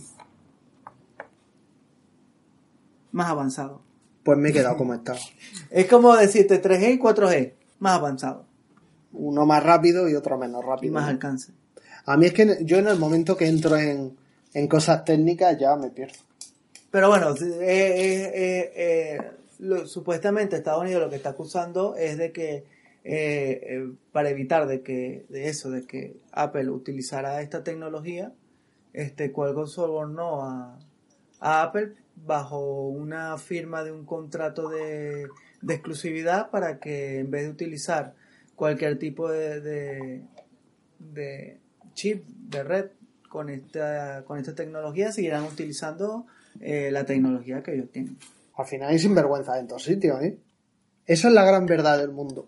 [3.13, 3.81] Más avanzado.
[4.23, 5.17] pues me he quedado como estaba.
[5.71, 8.45] Es como decirte 3G y 4G, más avanzado
[9.13, 10.93] Uno más rápido y otro menos y rápido.
[10.93, 11.51] más alcance.
[12.05, 14.15] A mí es que yo en el momento que entro en,
[14.53, 16.19] en cosas técnicas ya me pierdo.
[16.91, 19.17] Pero bueno, eh, eh, eh,
[19.59, 22.63] lo- supuestamente Estados Unidos lo que está acusando es de que
[23.03, 28.33] eh, eh, para evitar de que de eso, de que Apple utilizara esta tecnología,
[28.93, 30.79] este Qualcomm sobornó a,
[31.39, 35.27] a Apple bajo una firma de un contrato de,
[35.61, 38.13] de exclusividad para que en vez de utilizar
[38.55, 40.21] cualquier tipo de, de,
[40.99, 41.57] de
[41.93, 42.85] chip de red
[43.29, 46.25] con esta, con esta tecnología, siguieran utilizando
[46.61, 48.17] eh, la tecnología que ellos tienen.
[48.57, 50.37] Al final hay sinvergüenza en todos sitios, ¿eh?
[51.05, 52.45] Esa es la gran verdad del mundo.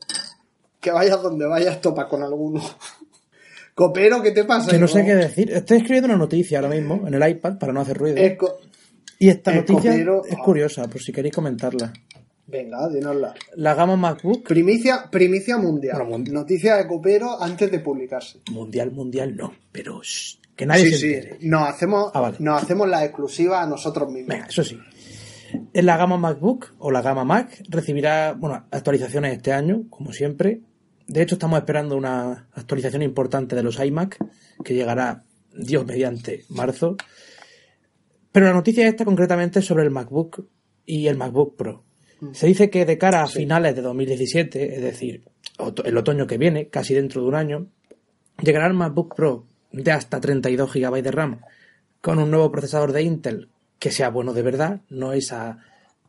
[0.80, 2.62] Que vayas donde vayas, topa con alguno.
[3.76, 4.72] Copero, ¿qué te pasa?
[4.72, 5.52] Que no sé qué decir.
[5.52, 8.18] Estoy escribiendo una noticia ahora mismo en el iPad para no hacer ruido.
[9.20, 11.94] Y esta noticia es curiosa, por si queréis comentarla.
[12.48, 13.36] Venga, dinosla.
[13.56, 16.02] La gama MacBook, Primicia, primicia mundial.
[16.08, 18.40] Bueno, Noticia de Copero antes de publicarse.
[18.52, 19.54] mundial, mundial, no.
[19.72, 21.14] Pero shh, que nadie sí, se sí.
[21.14, 21.38] entere.
[21.42, 22.38] Nos hacemos, Ah, vale.
[22.40, 24.30] nos hacemos la exclusiva a nosotros mismos.
[24.30, 24.80] Venga, eso sí.
[25.74, 30.62] En la gama MacBook o la gama Mac recibirá bueno, actualizaciones este año, como siempre.
[31.08, 34.18] De hecho, estamos esperando una actualización importante de los iMac,
[34.64, 36.98] que llegará, Dios mediante, marzo.
[38.32, 40.48] Pero la noticia esta concretamente es sobre el MacBook
[40.86, 41.84] y el MacBook Pro.
[42.34, 45.24] Se dice que de cara a finales de 2017, es decir,
[45.86, 47.68] el otoño que viene, casi dentro de un año,
[48.42, 51.42] llegará el MacBook Pro de hasta 32 GB de RAM
[52.02, 53.50] con un nuevo procesador de Intel
[53.80, 55.60] que sea bueno de verdad, no esa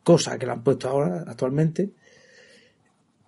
[0.03, 1.89] cosa que le han puesto ahora actualmente.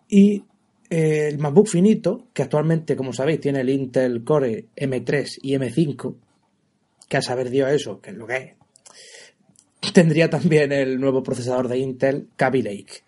[0.07, 0.43] Y
[0.89, 6.15] eh, el MacBook finito, que actualmente, como sabéis, tiene el Intel Core M3 y M5,
[7.07, 11.67] que a saber dio eso, que es lo que es, tendría también el nuevo procesador
[11.67, 13.03] de Intel Kaby Lake,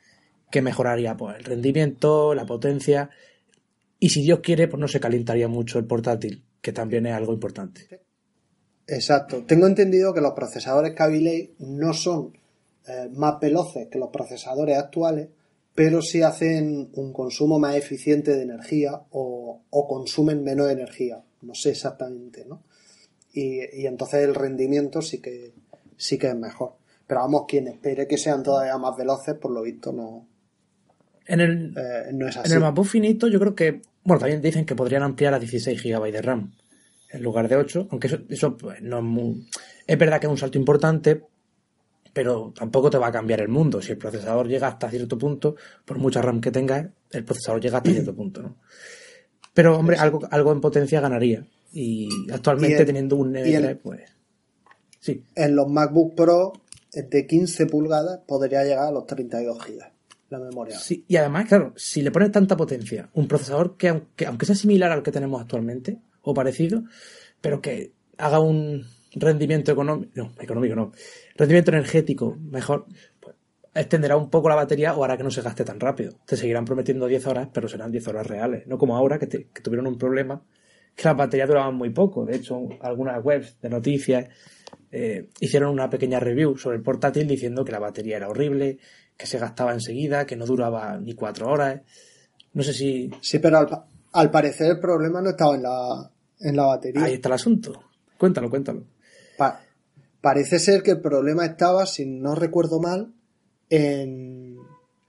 [0.51, 3.09] que mejoraría pues, el rendimiento, la potencia,
[3.99, 7.33] y si Dios quiere, pues no se calentaría mucho el portátil, que también es algo
[7.33, 7.87] importante.
[8.87, 9.43] Exacto.
[9.45, 12.37] Tengo entendido que los procesadores Kaby no son
[12.87, 15.29] eh, más veloces que los procesadores actuales,
[15.73, 21.23] pero sí hacen un consumo más eficiente de energía o, o consumen menos energía.
[21.41, 22.61] No sé exactamente, ¿no?
[23.33, 25.53] Y, y entonces el rendimiento sí que
[25.97, 26.73] sí que es mejor.
[27.07, 30.27] Pero vamos, quien espere que sean todavía más veloces, por lo visto no,
[31.25, 32.53] En el, eh, no es En así.
[32.53, 36.11] el MacBook finito yo creo que, bueno, también dicen que podrían ampliar a 16 GB
[36.11, 36.53] de RAM
[37.13, 39.47] en lugar de 8, aunque eso, eso pues, no es muy...
[39.87, 41.23] Es verdad que es un salto importante,
[42.11, 43.81] pero tampoco te va a cambiar el mundo.
[43.81, 47.77] Si el procesador llega hasta cierto punto, por mucha RAM que tengas, el procesador llega
[47.77, 48.57] hasta cierto punto, ¿no?
[49.53, 51.45] Pero, hombre, algo, algo en potencia ganaría.
[51.71, 54.01] Y actualmente Y el- teniendo un M3, pues...
[54.99, 56.53] Sí, En los MacBook Pro
[56.93, 59.79] de 15 pulgadas podría llegar a los 32 GB
[60.29, 60.79] la memoria.
[60.79, 64.55] Sí, y además, claro, si le pones tanta potencia, un procesador que aunque, aunque sea
[64.55, 66.83] similar al que tenemos actualmente, o parecido,
[67.41, 70.91] pero que haga un rendimiento económico, no, económico no,
[71.35, 72.85] rendimiento energético mejor,
[73.19, 73.35] pues
[73.75, 76.13] extenderá un poco la batería o hará que no se gaste tan rápido.
[76.25, 79.87] Te seguirán prometiendo 10 horas, pero serán 10 horas reales, no como ahora que, tuvieron
[79.87, 80.41] un problema,
[80.95, 82.25] que las baterías duraban muy poco.
[82.25, 84.29] De hecho, algunas webs de noticias
[84.91, 88.77] eh, hicieron una pequeña review sobre el portátil diciendo que la batería era horrible,
[89.17, 91.81] que se gastaba enseguida, que no duraba ni cuatro horas.
[92.53, 93.67] No sé si Sí, pero al,
[94.11, 96.11] al parecer el problema no estaba en la,
[96.43, 97.03] en la batería.
[97.03, 97.83] ahí está el asunto.
[98.17, 98.83] Cuéntalo, cuéntalo.
[99.37, 99.61] Pa-
[100.21, 103.11] parece ser que el problema estaba, si no recuerdo mal,
[103.69, 104.57] en,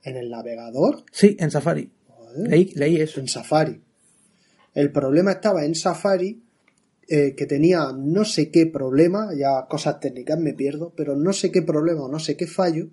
[0.03, 1.91] en el navegador, Sí, en Safari.
[2.37, 3.19] Leí, leí eso.
[3.19, 3.81] en Safari.
[4.73, 6.41] El problema estaba en Safari,
[7.07, 11.51] eh, que tenía no sé qué problema, ya cosas técnicas me pierdo, pero no sé
[11.51, 12.87] qué problema o no sé qué fallo,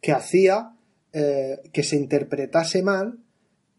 [0.00, 0.70] que hacía
[1.12, 3.18] eh, que se interpretase mal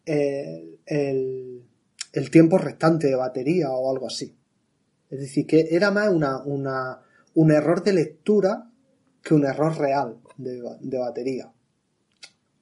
[0.06, 1.64] eh, el,
[2.16, 4.36] el tiempo restante de batería o algo así.
[5.10, 7.00] Es decir, que era más una, una,
[7.36, 8.70] un error de lectura
[9.22, 11.52] que un error real de, de batería.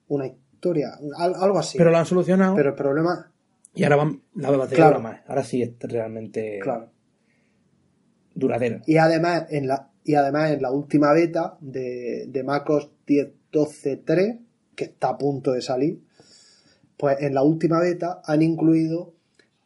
[0.08, 1.78] Una historia, al- algo así.
[1.78, 3.30] Pero lo han solucionado Pero el problema,
[3.74, 5.00] y ahora van, la batería Claro.
[5.00, 5.20] más.
[5.26, 6.90] Ahora sí es realmente claro.
[8.34, 8.82] duradera.
[8.86, 14.40] Y además en la, y además en la última beta de, de MacOS 10.12.3,
[14.76, 16.02] que está a punto de salir,
[16.96, 19.13] pues en la última beta han incluido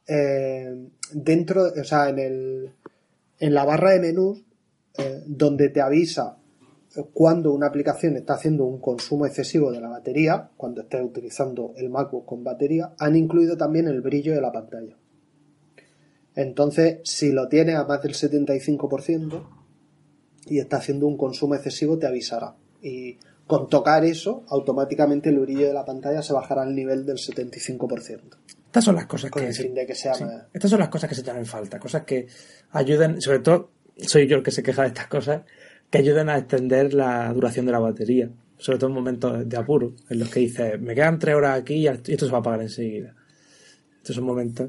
[0.08, 2.72] eh, dentro, o sea, en el
[3.40, 4.42] en la barra de menús,
[4.96, 6.38] eh, donde te avisa
[7.12, 11.90] cuando una aplicación está haciendo un consumo excesivo de la batería, cuando estés utilizando el
[11.90, 14.96] MacBook con batería, han incluido también el brillo de la pantalla.
[16.34, 19.46] Entonces, si lo tienes a más del 75%
[20.46, 22.54] y está haciendo un consumo excesivo, te avisará.
[22.80, 27.16] Y con tocar eso, automáticamente el brillo de la pantalla se bajará al nivel del
[27.18, 28.36] 75%.
[28.66, 30.22] Estas son las cosas que se- que sea sí.
[30.24, 32.26] más- Estas son las cosas que se echan en falta, cosas que
[32.70, 35.42] ayuden, sobre todo soy yo el que se queja de estas cosas,
[35.90, 39.94] que ayuden a extender la duración de la batería, sobre todo en momentos de apuro,
[40.10, 42.60] en los que dices, me quedan tres horas aquí y esto se va a apagar
[42.62, 43.14] enseguida.
[43.96, 44.68] Estos son momentos.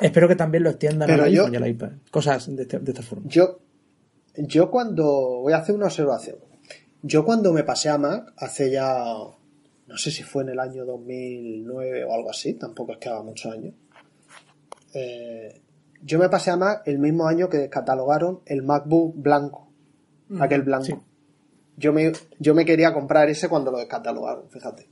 [0.00, 1.90] Espero que también lo extiendan al iPhone y al iPad.
[2.10, 3.24] Cosas de, este- de esta forma.
[3.28, 3.60] Yo,
[4.36, 5.04] yo cuando
[5.42, 6.36] voy a hacer una observación.
[7.02, 9.04] Yo cuando me pasé a Mac hace ya,
[9.86, 13.22] no sé si fue en el año 2009 o algo así, tampoco es que haga
[13.22, 13.74] muchos años.
[14.94, 15.60] eh,
[16.02, 19.68] yo me pasé a Mac el mismo año que catalogaron el MacBook blanco,
[20.38, 20.84] aquel blanco.
[20.86, 20.94] sí.
[21.78, 24.88] Yo me, yo me quería comprar ese cuando lo descatalogaron, fíjate.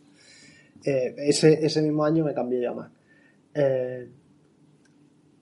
[0.85, 2.91] Eh, ese, ese mismo año me cambié ya a Mac.
[3.55, 4.11] Eh,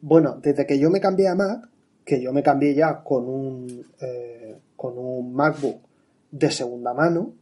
[0.01, 1.69] bueno, desde que yo me cambié a Mac,
[2.05, 5.81] que yo me cambié ya con un, eh, con un MacBook
[6.33, 7.35] de segunda mano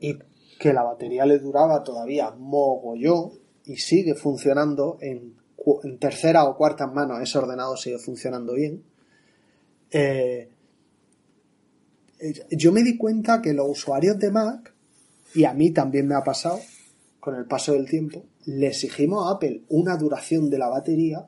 [0.00, 0.18] y
[0.58, 3.32] que la batería le duraba todavía mogollón
[3.64, 5.36] y sigue funcionando en,
[5.98, 8.82] tercera o cuarta mano, ese ordenador sigue funcionando bien.
[9.90, 10.50] Eh,
[12.18, 14.74] eh, yo me di cuenta que los usuarios de Mac,
[15.34, 16.60] y a mí también me ha pasado
[17.18, 21.26] con el paso del tiempo, le exigimos a Apple una duración de la batería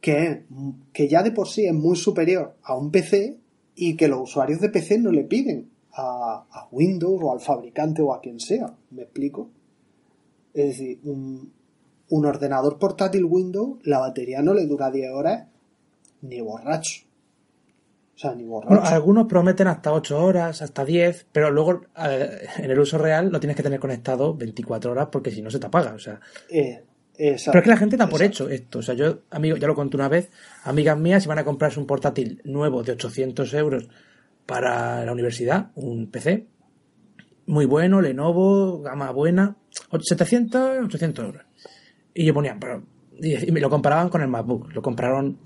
[0.00, 0.44] que,
[0.92, 3.38] que ya de por sí es muy superior a un PC
[3.76, 8.02] y que los usuarios de PC no le piden a, a Windows o al fabricante
[8.02, 8.74] o a quien sea.
[8.90, 9.50] ¿Me explico?
[10.54, 11.52] Es decir, un,
[12.08, 15.46] un ordenador portátil Windows, la batería no le dura 10 horas
[16.22, 17.02] ni borracho.
[18.14, 18.74] O sea, ni borracho.
[18.74, 23.30] Bueno, algunos prometen hasta 8 horas, hasta 10, pero luego eh, en el uso real
[23.30, 25.94] lo tienes que tener conectado 24 horas porque si no se te apaga.
[25.94, 26.84] O sea, Eh,
[27.16, 27.52] exacto.
[27.52, 28.50] Pero es que la gente da por Exacto.
[28.50, 28.80] hecho esto.
[28.80, 30.30] O sea, yo, amigo, ya lo conté una vez,
[30.64, 33.88] amigas mías iban a comprarse un portátil nuevo de 800 euros
[34.50, 36.48] para la universidad, un PC,
[37.46, 39.56] muy bueno, Lenovo, gama buena,
[40.00, 41.42] 700, 800 euros.
[42.12, 42.82] Y yo ponía, pero,
[43.22, 45.38] y, me lo comparaban con el MacBook, lo compraron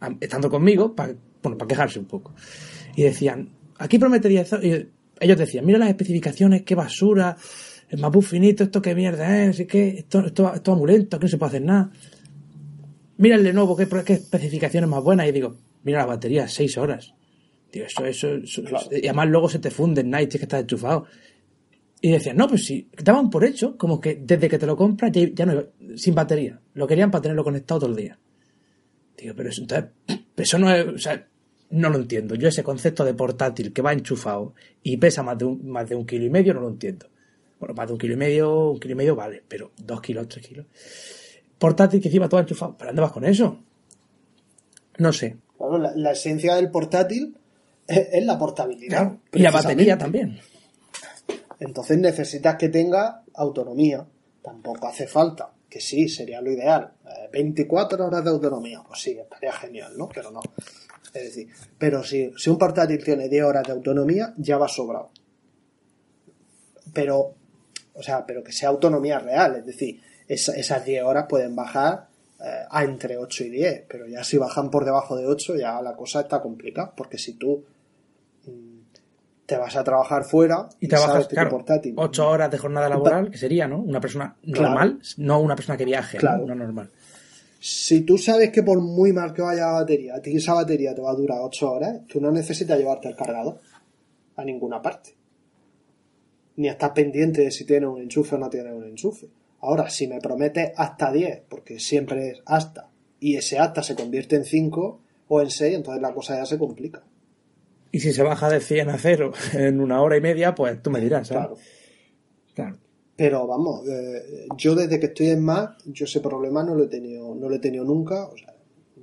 [0.00, 2.34] a- estando conmigo, para bueno, para quejarse un poco.
[2.94, 4.88] Y decían, aquí promete 10 horas", y
[5.20, 7.38] ellos decían, mira las especificaciones, qué basura,
[7.88, 9.58] el MacBook finito, esto qué mierda es.
[9.58, 11.90] Esto, esto, esto muy lento, aquí no se puede hacer nada.
[13.16, 15.26] Mira el Lenovo, qué, qué especificaciones más buenas.
[15.28, 17.14] Y digo, mira la batería, 6 horas.
[17.74, 18.86] Digo, eso, eso, eso- Claro.
[18.92, 21.06] y además luego se te funde en night, si es que estás enchufado.
[22.00, 25.10] Y decían, no, pues sí, daban por hecho, como que desde que te lo compras
[25.12, 25.64] ya, ya no,
[25.96, 26.60] sin batería.
[26.74, 28.18] Lo querían para tenerlo conectado todo el día.
[29.16, 29.90] Digo, pero eso, entonces,
[30.36, 31.26] eso no es, o sea,
[31.70, 32.34] no lo entiendo.
[32.36, 35.96] Yo ese concepto de portátil que va enchufado y pesa más de un, más de
[35.96, 37.08] un kilo y medio no lo entiendo.
[37.58, 40.28] Bueno, más de un kilo y medio, un kilo y medio vale, pero dos kilos,
[40.28, 40.66] tres kilos.
[41.58, 42.76] Portátil que encima todo enchufado.
[42.78, 43.58] ¿Pero dónde vas con eso?
[44.98, 45.38] No sé.
[45.56, 47.36] Claro, la, la esencia del portátil
[47.86, 48.98] es, es la portabilidad.
[48.98, 49.20] Claro.
[49.32, 50.38] Y la batería también.
[51.60, 54.06] Entonces necesitas que tenga autonomía.
[54.42, 55.50] Tampoco hace falta.
[55.68, 56.92] Que sí, sería lo ideal.
[57.04, 58.82] Eh, 24 horas de autonomía.
[58.86, 60.08] Pues sí, estaría genial, ¿no?
[60.08, 60.40] Pero no.
[61.12, 65.10] Es decir, pero si, si un portátil tiene 10 horas de autonomía, ya va sobrado.
[66.92, 67.34] Pero,
[67.94, 69.56] o sea, pero que sea autonomía real.
[69.56, 72.08] Es decir, esa- esas 10 horas pueden bajar
[72.40, 73.84] eh, a entre 8 y 10.
[73.88, 76.92] Pero ya si bajan por debajo de 8, ya la cosa está complicada.
[76.94, 77.64] Porque si tú
[79.46, 83.36] te vas a trabajar fuera Y trabajas, claro, portátil ocho horas de jornada laboral, que
[83.38, 83.78] sería, ¿no?
[83.80, 84.62] Una persona Claro.
[84.70, 86.20] normal, no una persona que viaje, ¿no?
[86.20, 86.44] Claro.
[86.44, 86.90] una normal.
[87.60, 90.94] Si tú sabes que por muy mal que vaya la batería, a ti esa batería
[90.94, 93.58] te va a durar 8 horas, tú no necesitas llevarte el cargador
[94.36, 95.14] a ninguna parte.
[96.56, 99.28] Ni estás pendiente de si tiene un enchufe o no tiene un enchufe.
[99.60, 104.36] Ahora, si me prometes hasta 10, porque siempre es hasta, y ese hasta se convierte
[104.36, 107.02] en 5 o en 6, entonces la cosa ya se complica.
[107.94, 110.90] Y si se baja de 100 a 0 en una hora y media, pues tú
[110.90, 111.46] me dirás, ¿sabes?
[111.46, 111.56] Claro.
[112.52, 112.78] Claro.
[113.14, 116.88] Pero vamos, eh, yo desde que estoy en Mac, yo ese problema no lo he
[116.88, 118.26] tenido, no lo he tenido nunca.
[118.26, 118.52] O sea,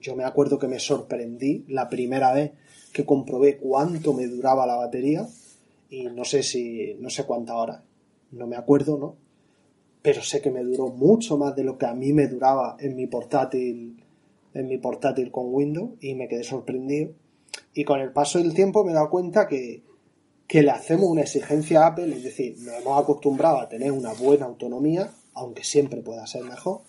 [0.02, 2.52] yo me acuerdo que me sorprendí la primera vez
[2.92, 5.26] que comprobé cuánto me duraba la batería
[5.90, 7.82] y no sé si, no sé cuántas horas,
[8.32, 9.16] no me acuerdo, ¿no?
[10.02, 12.98] Pero sé que me duró mucho más de lo que a mí me duraba en
[12.98, 14.04] mi portátil,
[14.54, 17.14] en mi portátil con Windows y me quedé sorprendido.
[17.74, 19.84] Y con el paso del tiempo me he dado cuenta que,
[20.48, 24.14] que le hacemos una exigencia a Apple, es decir, nos hemos acostumbrado a tener una
[24.14, 26.82] buena autonomía, aunque siempre pueda ser mejor,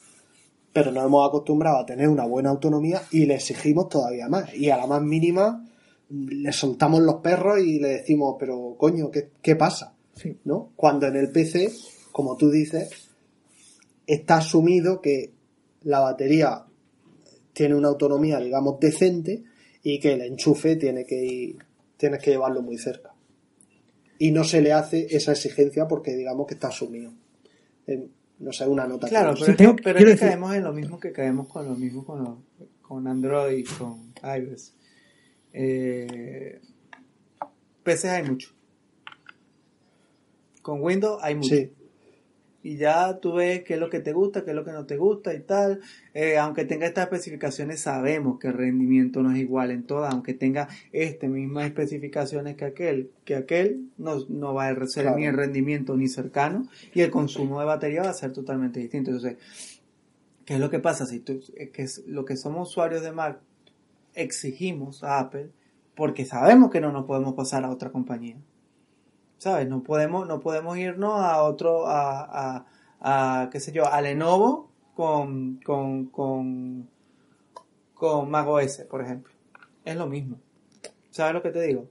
[0.73, 4.53] pero nos hemos acostumbrado a tener una buena autonomía y le exigimos todavía más.
[4.55, 5.65] Y a la más mínima
[6.09, 9.95] le soltamos los perros y le decimos, pero coño, ¿qué, qué pasa?
[10.15, 10.39] Sí.
[10.45, 10.73] ¿No?
[10.77, 11.73] Cuando en el PC,
[12.11, 12.91] como tú dices,
[14.07, 15.33] está asumido que
[15.83, 16.65] la batería
[17.53, 19.45] tiene una autonomía, digamos, decente
[19.83, 21.59] y que el enchufe tiene que ir,
[21.97, 23.11] tienes que llevarlo muy cerca.
[24.19, 27.13] y no se le hace esa exigencia porque digamos que está asumido.
[27.89, 28.09] En,
[28.39, 29.09] no sé, una nota.
[29.09, 31.01] Claro, que- pero, Sí, es que, tengo- pero es que decir- caemos en lo mismo
[31.01, 32.43] que caemos con lo mismo con, lo-
[32.83, 34.75] con Android y con iOS.
[35.53, 36.61] Eh,
[37.83, 38.51] PCs hay mucho.
[40.63, 41.49] Con Windows hay mucho.
[41.57, 41.73] Sí,
[42.65, 44.87] Y ya tú ves qué es lo que te gusta, qué es lo que no
[44.87, 45.81] te gusta y tal.
[46.15, 50.13] Eh, aunque tenga estas especificaciones, sabemos que el rendimiento no es igual en todas.
[50.13, 55.19] Aunque tenga este mismas especificaciones que aquel, que aquel no, no va a ser Claro.
[55.19, 56.69] ni el rendimiento ni cercano.
[56.95, 59.11] Y el consumo de batería va a ser totalmente distinto.
[59.11, 59.39] Entonces,
[60.45, 61.05] ¿qué es lo que pasa?
[61.07, 63.39] Si tú, es que es lo que somos usuarios de Mac,
[64.15, 65.51] exigimos a Apple
[65.95, 68.37] porque sabemos que no nos podemos pasar a otra compañía.
[69.43, 69.69] ¿Sabes?
[69.69, 72.67] No podemos, no podemos irnos a otro, a, a,
[73.01, 76.89] a, qué sé yo, a Lenovo con, con, con,
[77.93, 79.33] con macOS, por ejemplo.
[79.85, 80.39] Es lo mismo.
[81.11, 81.89] ¿Sabes lo que te digo?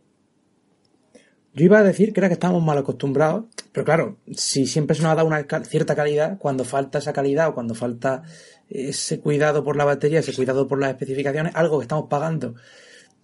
[1.54, 3.44] Yo iba a decir que era que estábamos mal acostumbrados,
[3.74, 7.50] pero claro, si siempre se nos ha dado una cierta calidad, cuando falta esa calidad
[7.50, 8.24] o cuando falta
[8.70, 12.56] ese cuidado por la batería, ese cuidado por las especificaciones, algo que estamos pagando,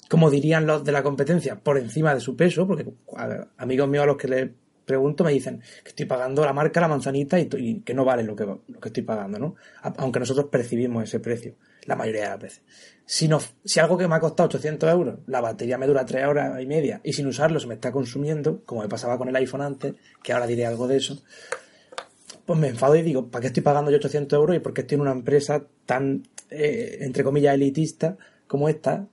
[0.09, 2.85] como dirían los de la competencia, por encima de su peso, porque
[3.57, 4.49] amigos míos a los que les
[4.87, 8.35] pregunto me dicen que estoy pagando la marca, la manzanita y, que no vale lo
[8.35, 9.55] que, lo que estoy pagando, ¿no?
[9.97, 11.55] Aunque nosotros percibimos ese precio,
[11.85, 12.61] la mayoría de las veces.
[13.05, 16.25] Si, no, si algo que me ha costado 800 euros, la batería me dura 3
[16.25, 19.35] horas y media y sin usarlo se me está consumiendo, como me pasaba con el
[19.35, 19.93] iPhone antes,
[20.23, 21.21] que ahora diré algo de eso,
[22.45, 24.81] pues me enfado y digo, ¿para qué estoy pagando yo 800 euros y por qué
[24.81, 29.05] estoy en una empresa tan, eh, entre comillas, elitista como esta?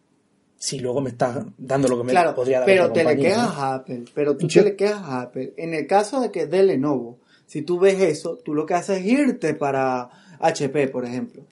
[0.64, 3.54] Si luego me está dando lo que me Claro, podría dar pero te le quejas
[3.54, 3.62] ¿no?
[3.62, 5.52] a Apple, pero tú te le quejas a Apple.
[5.58, 9.00] En el caso de que de Lenovo, si tú ves eso, tú lo que haces
[9.00, 10.08] es irte para
[10.40, 11.42] HP, por ejemplo.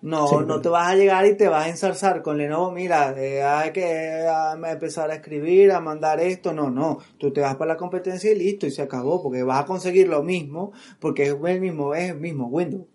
[0.00, 3.12] No, Sí, no te vas a llegar y te vas a ensalzar con Lenovo, mira,
[3.20, 4.24] eh, hay que
[4.70, 8.38] empezar a escribir, a mandar esto, no, no, tú te vas para la competencia y
[8.38, 10.70] listo, y se acabó, porque vas a conseguir lo mismo,
[11.00, 12.86] porque es el mismo, es el mismo Windows.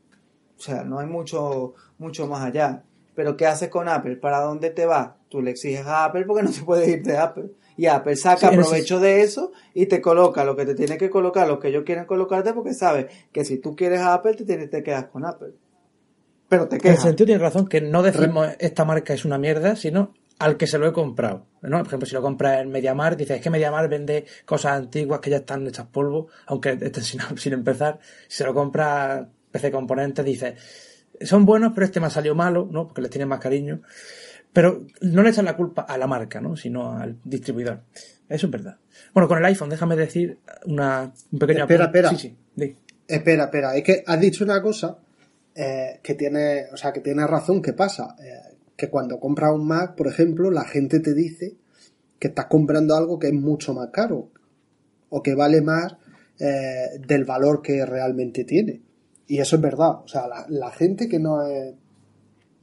[0.58, 2.84] O sea, no hay mucho, mucho más allá.
[3.16, 4.16] Pero ¿qué haces con Apple?
[4.16, 5.10] ¿Para dónde te vas?
[5.32, 7.46] Tú le exiges a Apple porque no te puedes ir de Apple.
[7.78, 10.98] Y Apple saca Sí, en provecho de eso y te coloca lo que te tiene
[10.98, 14.34] que colocar, lo que ellos quieren colocarte, porque sabes que si tú quieres a Apple,
[14.34, 15.54] te, tienes, te quedas con Apple.
[16.50, 17.04] Pero te En el quejas.
[17.04, 20.78] sentido tiene razón que no decimos esta marca es una mierda, sino al que se
[20.78, 21.46] lo he comprado.
[21.62, 21.78] ¿no?
[21.78, 25.30] Por ejemplo, si lo compras en MediaMarkt, dices, es que MediaMarkt vende cosas antiguas que
[25.30, 28.00] ya están hechas polvo, aunque estén sin, sin empezar.
[28.28, 30.56] Si se lo compras PC Componentes, dices,
[31.22, 32.88] son buenos, pero este me ha salido malo, ¿no?
[32.88, 33.82] Porque les tienes más cariño.
[34.54, 36.56] Pero no le echan la culpa a la marca, ¿no?
[36.56, 37.82] Sino al distribuidor.
[38.28, 38.78] Eso es verdad.
[39.14, 42.10] Bueno, con el iPhone, déjame decir una, un pequeño Espera, espera.
[42.10, 42.38] Sí, sí.
[42.56, 42.76] di.
[43.08, 44.98] Espera, espera, es que has dicho una cosa
[45.54, 48.16] eh, que tiene, o sea, que tiene razón, ¿qué pasa?
[48.24, 51.58] Eh, que cuando compras un Mac, por ejemplo, la gente te dice
[52.20, 54.30] que estás comprando algo que es mucho más caro
[55.10, 55.98] o que vale más
[56.40, 58.82] eh, del valor que realmente tiene.
[59.28, 61.74] Y eso es verdad, o sea, la, la gente que no es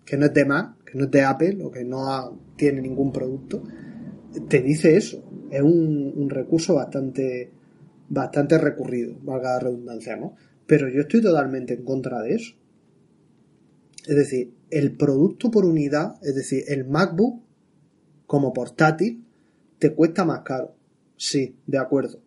[0.07, 3.13] que no es de Mac, que no es de Apple o que no tiene ningún
[3.13, 3.63] producto,
[4.49, 5.25] te dice eso.
[5.51, 7.53] Es un, un recurso bastante
[8.09, 10.35] bastante recurrido, valga la redundancia, ¿no?
[10.67, 12.55] Pero yo estoy totalmente en contra de eso.
[14.07, 17.43] Es decir, el producto por unidad, es decir, el MacBook
[18.27, 19.25] como portátil,
[19.79, 20.75] te cuesta más caro.
[21.17, 22.21] Sí, de acuerdo.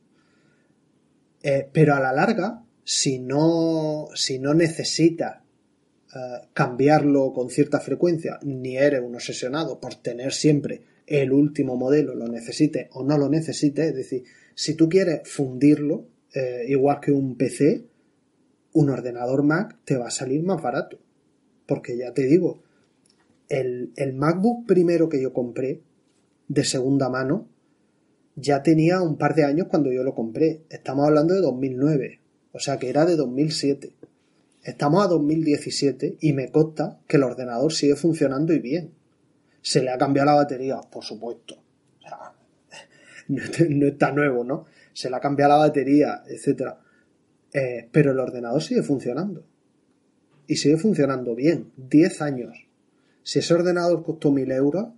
[1.44, 5.41] Eh, pero a la larga, si no, si no necesitas
[6.16, 12.16] eh, cambiarlo con cierta frecuencia, ni eres un obsesionado por tener siempre el último modelo,
[12.16, 14.24] lo necesites o no lo necesites, es decir,
[14.56, 17.86] si tú quieres fundirlo, eh, igual que un PC,
[18.74, 21.00] un ordenador Mac te va a salir más barato.
[21.66, 22.62] Porque ya te digo,
[23.50, 25.82] el, el MacBook primero que yo compré,
[26.48, 27.48] de segunda mano,
[28.36, 30.64] ya tenía un par de años cuando yo lo compré.
[30.70, 32.20] Estamos hablando de 2009,
[32.52, 33.94] o sea que era de 2007.
[34.64, 38.94] Estamos a 2017 y me consta que el ordenador sigue funcionando y bien.
[39.62, 41.56] Se le ha cambiado la batería, por supuesto.
[41.56, 42.34] O sea,
[43.70, 44.66] no, está nuevo, ¿no?
[44.94, 46.80] Se le ha cambiado la batería, etcétera.
[47.52, 49.44] Eh, pero el ordenador sigue funcionando.
[50.46, 51.72] Y sigue funcionando bien.
[51.78, 52.68] 10 años.
[53.24, 54.90] Si ese ordenador costó 1000 euros,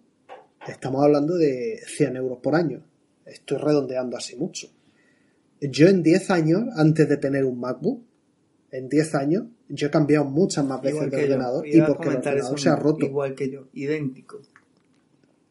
[0.68, 2.84] estamos hablando de 100 euros por año.
[3.26, 4.68] Estoy redondeando así mucho.
[5.62, 8.04] Yo en 10 años, antes de tener un MacBook,
[8.74, 12.60] en 10 años, yo he cambiado muchas más veces de ordenador y porque el ordenador
[12.60, 13.06] se ha roto.
[13.06, 14.42] Igual que yo, idéntico.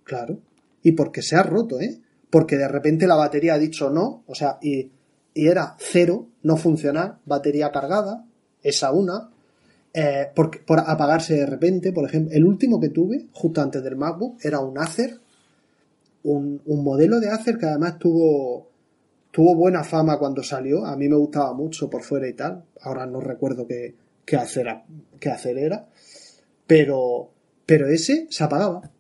[0.03, 0.41] Claro.
[0.83, 2.01] Y porque se ha roto, ¿eh?
[2.31, 4.91] Porque de repente la batería ha dicho no, o sea, y,
[5.35, 8.27] y era cero, no funcionar, batería cargada,
[8.61, 9.31] esa una,
[9.95, 13.95] eh, porque, por apagarse de repente, por ejemplo, el último que tuve, justo antes del
[13.95, 15.21] MacBook, era un Acer,
[16.25, 18.72] un, un modelo de Acer que además tuvo,
[19.33, 23.07] tuvo buena fama cuando salió, a mí me gustaba mucho por fuera y tal, ahora
[23.07, 24.69] no recuerdo qué, qué hacer,
[25.19, 25.89] qué hacer era,
[26.69, 27.31] pero,
[27.67, 28.93] pero ese se apagaba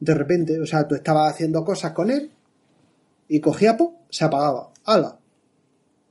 [0.00, 2.30] de repente, o sea, tú estabas haciendo cosas con él
[3.28, 5.18] y cogía, po, se apagaba, ¡hala!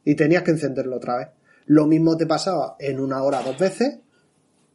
[0.04, 1.28] Y tenías que encenderlo otra vez.
[1.66, 4.00] Lo mismo te pasaba en una hora dos veces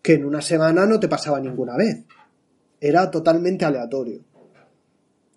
[0.02, 2.04] que en una semana no te pasaba ninguna vez.
[2.80, 4.20] Era totalmente aleatorio.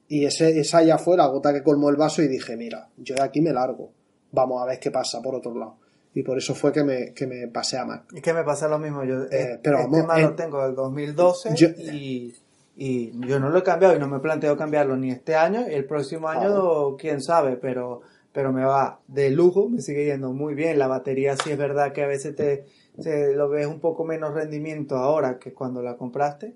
[0.08, 3.16] Y ese, esa ya fue la gota que colmó el vaso y dije, mira, yo
[3.16, 3.91] de aquí me largo.
[4.32, 5.78] Vamos a ver qué pasa por otro lado.
[6.14, 8.06] Y por eso fue que me, que me pasé a Mac.
[8.14, 9.03] Y que me pasa lo mismo.
[9.03, 12.34] Yo Eh, pero este vamos, eh, lo tengo del 2012 yo- y,
[12.78, 15.74] y yo no lo he cambiado y no me planteo cambiarlo ni este año y
[15.74, 18.01] el próximo año, quién sabe, pero,
[18.32, 20.78] pero me va de lujo, me sigue yendo muy bien.
[20.80, 22.66] La batería sí es verdad que a veces te,
[23.01, 26.53] te lo ves un poco menos rendimiento ahora que cuando la compraste,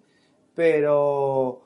[0.56, 1.62] pero,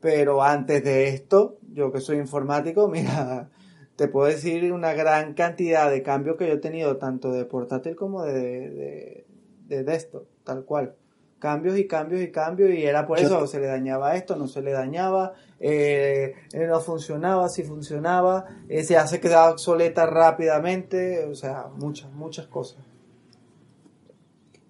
[0.00, 3.48] pero antes de esto, yo que soy informático, mira,
[3.96, 7.96] te puedo decir una gran cantidad de cambios que yo he tenido tanto de portátil
[7.96, 8.32] como de,
[8.70, 9.26] de,
[9.66, 10.94] de desktop, tal cual.
[11.40, 14.48] Cambios y cambios y cambios y era por Yo- eso, se le dañaba esto, no
[14.48, 21.34] se le dañaba, eh, no funcionaba, si funcionaba, eh, se hace quedar obsoleta rápidamente, o
[21.36, 22.82] sea, muchas, muchas cosas.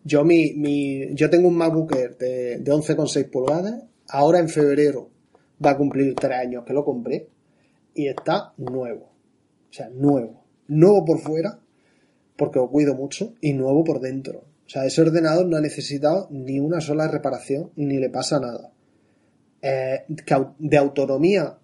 [0.05, 3.85] Yo, mi, mi, yo tengo un MacBook Air de, de 11,6 pulgadas.
[4.09, 5.11] Ahora en febrero
[5.65, 7.29] va a cumplir tres años que lo compré.
[7.95, 9.11] Y está nuevo.
[9.71, 10.45] O sea, nuevo.
[10.69, 11.59] Nuevo por fuera,
[12.37, 14.45] porque lo cuido mucho, y nuevo por dentro.
[14.67, 18.71] O sea, ese ordenador no ha necesitado ni una sola reparación, ni le pasa nada.
[19.63, 20.05] Eh,
[20.59, 21.59] de autonomía,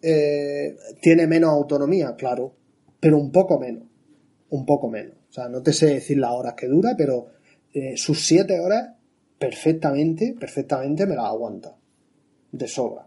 [0.00, 2.54] eh, tiene menos autonomía, claro,
[2.98, 3.84] pero un poco menos.
[4.50, 5.16] Un poco menos.
[5.30, 7.26] O sea, no te sé decir las horas que dura, pero
[7.72, 8.90] eh, sus siete horas
[9.38, 11.76] perfectamente, perfectamente me las aguanta.
[12.52, 13.06] De sobra.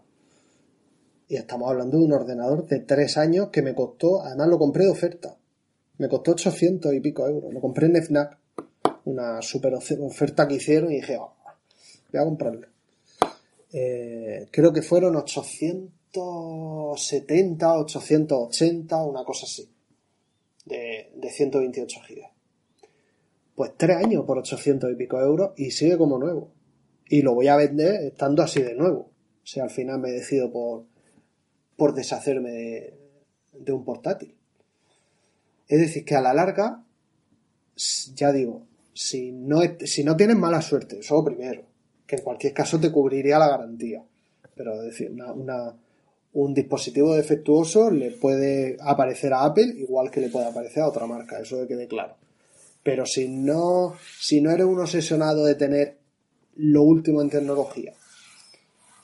[1.28, 4.84] Y estamos hablando de un ordenador de tres años que me costó, además lo compré
[4.84, 5.36] de oferta.
[5.98, 7.52] Me costó 800 y pico euros.
[7.52, 8.38] Lo compré en FNAC.
[9.06, 11.32] Una super ofe- oferta que hicieron y dije, "Oh,
[12.12, 12.66] voy a comprarlo.
[13.72, 19.68] Eh, creo que fueron 870, 880, una cosa así.
[20.64, 22.30] De, de 128 gigas.
[23.54, 26.50] Pues tres años por 800 y pico euros y sigue como nuevo.
[27.08, 29.10] Y lo voy a vender estando así de nuevo.
[29.46, 30.86] O sea, al final me decido por,
[31.76, 32.94] por deshacerme de,
[33.52, 34.34] de un portátil.
[35.68, 36.82] Es decir, que a la larga,
[38.16, 41.62] ya digo, si no, si no tienes mala suerte, eso primero,
[42.08, 44.02] que en cualquier caso te cubriría la garantía.
[44.56, 45.76] Pero es decir, una,
[46.32, 51.06] un dispositivo defectuoso le puede aparecer a Apple igual que le puede aparecer a otra
[51.06, 52.16] marca, eso que quede claro.
[52.82, 55.98] Pero si no, si no eres un obsesionado de tener
[56.56, 57.94] lo último en tecnología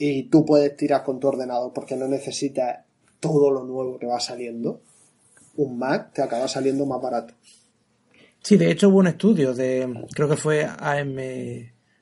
[0.05, 2.81] y tú puedes tirar con tu ordenador porque no necesitas
[3.21, 4.81] todo lo nuevo que va saliendo,
[5.57, 7.35] un Mac te acaba saliendo más barato.
[8.43, 11.19] Sí, de hecho hubo un estudio de, creo que fue AM,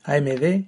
[0.05, 0.65] AMD,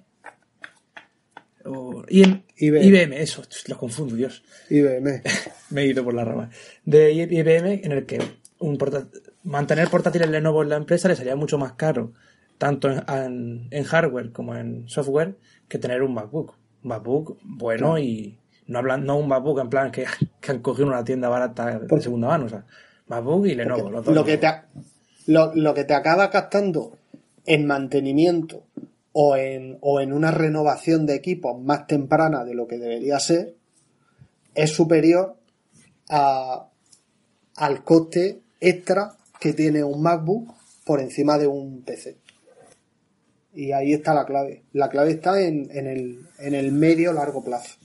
[1.64, 2.84] o IM- IBM.
[2.86, 4.42] IBM, eso, los confundo, Dios.
[4.68, 5.22] IBM.
[5.70, 6.50] Me he ido por la rama.
[6.84, 8.18] De IBM, en el que
[8.58, 9.08] un porta-
[9.44, 12.12] mantener portátiles Lenovo en la empresa le salía mucho más caro,
[12.58, 15.36] tanto en, en- en hardware como en software,
[15.68, 16.56] que tener un MacBook.
[16.82, 20.06] MacBook bueno y no hablan, no un MacBook en plan que,
[20.40, 22.64] que han cogido una tienda barata de segunda mano, o sea,
[23.06, 24.14] MacBook y Lenovo, los dos.
[24.14, 24.48] lo que te
[25.26, 26.98] lo, lo que te acaba gastando
[27.46, 28.64] en mantenimiento
[29.12, 33.54] o en, o en una renovación de equipos más temprana de lo que debería ser
[34.54, 35.36] es superior
[36.08, 36.68] a,
[37.56, 40.54] al coste extra que tiene un MacBook
[40.84, 42.16] por encima de un PC.
[43.54, 44.62] Y ahí está la clave.
[44.72, 47.76] La clave está en, en el, en el medio largo plazo.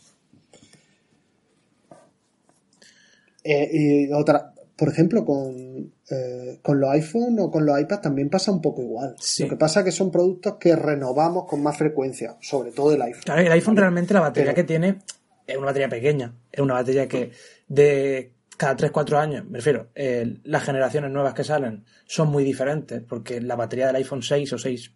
[3.43, 8.29] Eh, y otra, por ejemplo, con, eh, con los iPhone o con los iPad también
[8.29, 9.15] pasa un poco igual.
[9.19, 9.43] Sí.
[9.43, 13.01] Lo que pasa es que son productos que renovamos con más frecuencia, sobre todo el
[13.01, 13.23] iPhone.
[13.25, 14.99] Claro, el iPhone realmente la batería Pero- que tiene
[15.45, 16.33] es una batería pequeña.
[16.51, 17.31] Es una batería que
[17.67, 23.01] de cada 3-4 años, me refiero, eh, las generaciones nuevas que salen son muy diferentes
[23.07, 24.91] porque la batería del iPhone 6 o 6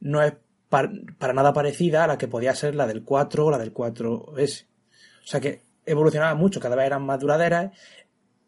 [0.00, 0.34] No es
[0.68, 3.72] par- para nada parecida a la que podía ser la del 4 o la del
[3.72, 4.66] 4S.
[5.24, 7.72] O sea que evolucionaba mucho, cada vez eran más duraderas.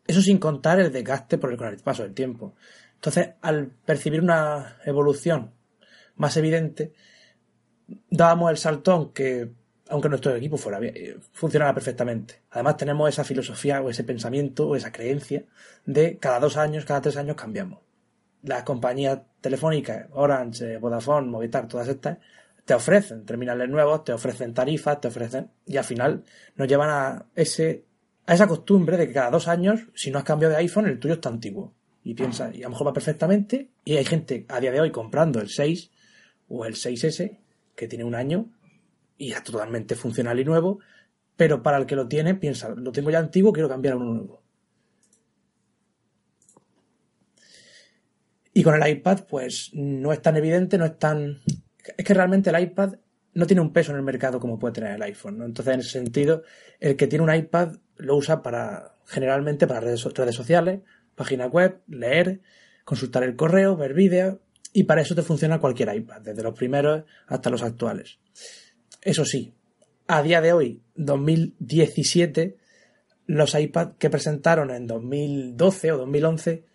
[0.06, 2.54] Eso sin contar el desgaste por el, con el paso del tiempo.
[2.94, 5.52] Entonces, al percibir una evolución
[6.16, 6.92] más evidente,
[8.10, 9.50] dábamos el saltón que,
[9.88, 12.42] aunque nuestro equipo fuera eh, funcionara perfectamente.
[12.50, 15.44] Además, tenemos esa filosofía o ese pensamiento o esa creencia
[15.84, 17.80] de cada dos años, cada tres años cambiamos.
[18.44, 22.18] Las compañías telefónicas, Orange, Vodafone, Movistar, todas estas,
[22.64, 26.24] te ofrecen terminales nuevos, te ofrecen tarifas, te ofrecen, y al final
[26.56, 27.84] nos llevan a ese
[28.26, 30.98] a esa costumbre de que cada dos años, si no has cambiado de iPhone, el
[30.98, 31.74] tuyo está antiguo.
[32.02, 34.90] Y piensa, y a lo mejor va perfectamente, y hay gente a día de hoy
[34.90, 35.90] comprando el 6
[36.48, 37.38] o el 6S,
[37.74, 38.50] que tiene un año,
[39.16, 40.80] y es totalmente funcional y nuevo,
[41.36, 44.14] pero para el que lo tiene, piensa, lo tengo ya antiguo, quiero cambiar a uno
[44.14, 44.42] nuevo.
[48.54, 51.40] Y con el iPad, pues no es tan evidente, no es tan...
[51.96, 52.94] Es que realmente el iPad
[53.34, 55.42] no tiene un peso en el mercado como puede tener el iPhone.
[55.42, 56.42] Entonces, en ese sentido,
[56.78, 60.80] el que tiene un iPad lo usa para, generalmente para redes, redes sociales,
[61.16, 62.40] página web, leer,
[62.84, 64.36] consultar el correo, ver vídeos,
[64.72, 68.18] y para eso te funciona cualquier iPad, desde los primeros hasta los actuales.
[69.02, 69.54] Eso sí,
[70.06, 72.56] a día de hoy, 2017,
[73.26, 76.73] los iPad que presentaron en 2012 o 2011 mm,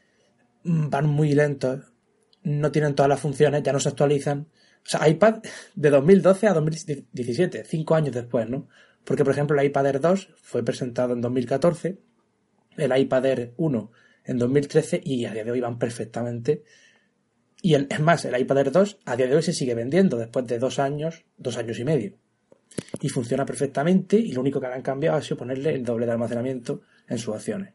[0.70, 1.94] van muy lentos,
[2.44, 4.48] no tienen todas las funciones, ya no se actualizan.
[4.86, 5.42] O sea, iPad
[5.76, 8.68] de 2012 a 2017, cinco años después, ¿no?
[9.04, 12.00] Porque, por ejemplo, el iPad Air 2 fue presentado en 2014,
[12.78, 13.92] el iPad Air 1
[14.26, 16.64] en 2013 y a día de hoy van perfectamente.
[17.62, 20.18] Y el, es más, el iPad Air 2 a día de hoy se sigue vendiendo
[20.18, 22.14] después de dos años, dos años y medio
[23.02, 26.12] y funciona perfectamente y lo único que han cambiado ha sido ponerle el doble de
[26.12, 27.74] almacenamiento en sus opciones.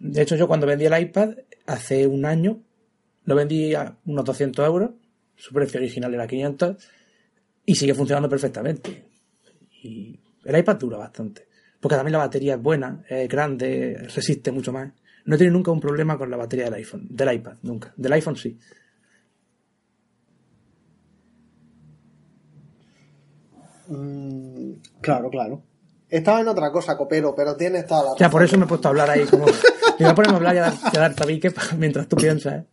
[0.00, 1.30] De hecho, yo cuando vendí el iPad
[1.66, 2.62] hace un año,
[3.24, 4.90] lo vendí a unos 200 euros,
[5.36, 6.76] su precio original era 500
[7.66, 9.04] y sigue funcionando perfectamente.
[9.82, 11.48] Y el iPad dura bastante,
[11.80, 14.92] porque también la batería es buena, es grande, resiste mucho más.
[15.24, 17.92] No he tenido nunca un problema con la batería del iPhone, del iPad, nunca.
[17.96, 18.58] Del iPhone sí.
[23.88, 25.67] Mm, claro, claro.
[26.08, 28.88] Estaba en otra cosa, copero, pero tienes toda la Ya, por eso me he puesto
[28.88, 29.24] a hablar ahí.
[29.26, 29.44] Como...
[29.46, 29.52] me
[29.98, 32.54] voy a ponerme a hablar y a dar, y a dar tabique mientras tú piensas,
[32.54, 32.64] ¿eh?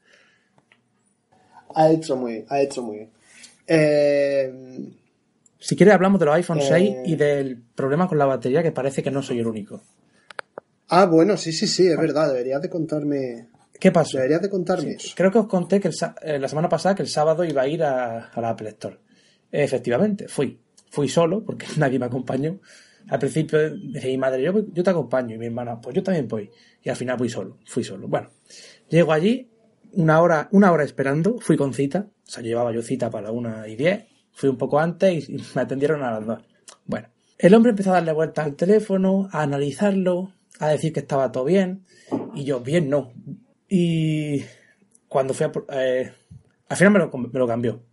[1.76, 3.12] Ha hecho muy bien, ha hecho muy bien.
[3.68, 4.94] Eh...
[5.66, 9.02] Si quieres hablamos de los iPhone 6 y del problema con la batería, que parece
[9.02, 9.82] que no soy el único.
[10.90, 12.28] Ah, bueno, sí, sí, sí, es verdad.
[12.28, 13.48] Deberías de contarme...
[13.80, 14.18] ¿Qué pasó?
[14.18, 14.96] Deberías de contarme.
[15.16, 17.68] Creo que os conté que el eh, la semana pasada que el sábado iba a
[17.68, 19.00] ir a, a la Apple Store.
[19.52, 20.60] Efectivamente, fui.
[20.92, 22.60] Fui solo, porque nadie me acompañó.
[23.10, 26.28] Al principio decía mi madre, yo, yo te acompaño, y mi hermana, pues yo también
[26.28, 26.50] voy.
[26.82, 28.08] Y al final fui solo, fui solo.
[28.08, 28.30] Bueno,
[28.90, 29.50] llego allí,
[29.94, 33.68] una hora, una hora esperando, fui con cita, o sea, llevaba yo cita para una
[33.68, 36.44] y diez, fui un poco antes y, me atendieron a las dos.
[36.86, 41.32] Bueno, el hombre empezó a darle vueltas al teléfono, a analizarlo, a decir que estaba
[41.32, 41.86] todo bien,
[42.34, 43.12] y yo, bien, no.
[43.70, 44.44] Y
[45.08, 45.52] cuando fui a...
[45.74, 46.12] eh,
[46.68, 47.84] al final me lo, me lo cambió.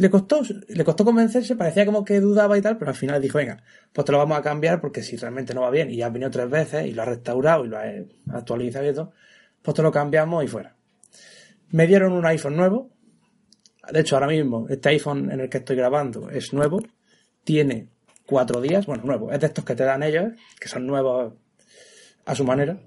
[0.00, 3.36] Le costó, le costó convencerse, parecía como que dudaba y tal, pero al final dijo,
[3.36, 6.06] venga, pues te lo vamos a cambiar porque si realmente no va bien y ya
[6.06, 7.86] has venido tres veces y lo has restaurado y lo has
[8.32, 9.12] actualizado y todo,
[9.60, 10.74] pues te lo cambiamos y fuera.
[11.68, 12.88] Me dieron un iPhone nuevo.
[13.92, 16.82] De hecho, ahora mismo, este iPhone en el que estoy grabando es nuevo.
[17.44, 17.90] Tiene
[18.24, 21.34] cuatro días, bueno, nuevo, es de estos que te dan ellos, que son nuevos
[22.24, 22.80] a su manera.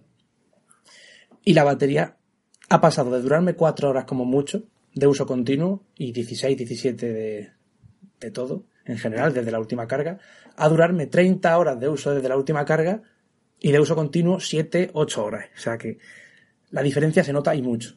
[1.45, 2.17] Y la batería
[2.69, 4.63] ha pasado de durarme cuatro horas como mucho
[4.93, 7.51] de uso continuo y 16, 17 de,
[8.19, 10.19] de todo en general desde la última carga
[10.55, 13.01] a durarme 30 horas de uso desde la última carga
[13.59, 15.45] y de uso continuo 7, 8 horas.
[15.55, 15.97] O sea que
[16.71, 17.95] la diferencia se nota y mucho.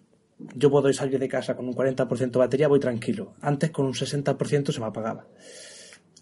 [0.55, 3.35] Yo puedo salir de casa con un 40% de batería, voy tranquilo.
[3.41, 5.27] Antes con un 60% se me apagaba.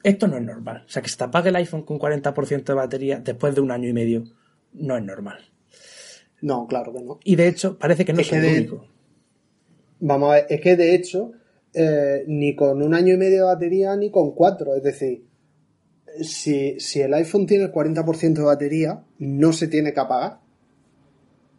[0.03, 0.85] Esto no es normal.
[0.87, 3.71] O sea que se te apague el iPhone con 40% de batería después de un
[3.71, 4.25] año y medio
[4.73, 5.39] no es normal.
[6.41, 7.19] No, claro que no.
[7.25, 8.87] Y de hecho parece que no Es soy que el único.
[10.01, 11.33] Vamos a ver, es que de hecho,
[11.73, 14.75] eh, ni con un año y medio de batería ni con cuatro.
[14.75, 15.25] Es decir,
[16.23, 20.41] si, si el iPhone tiene el 40% de batería, no se tiene que apagar.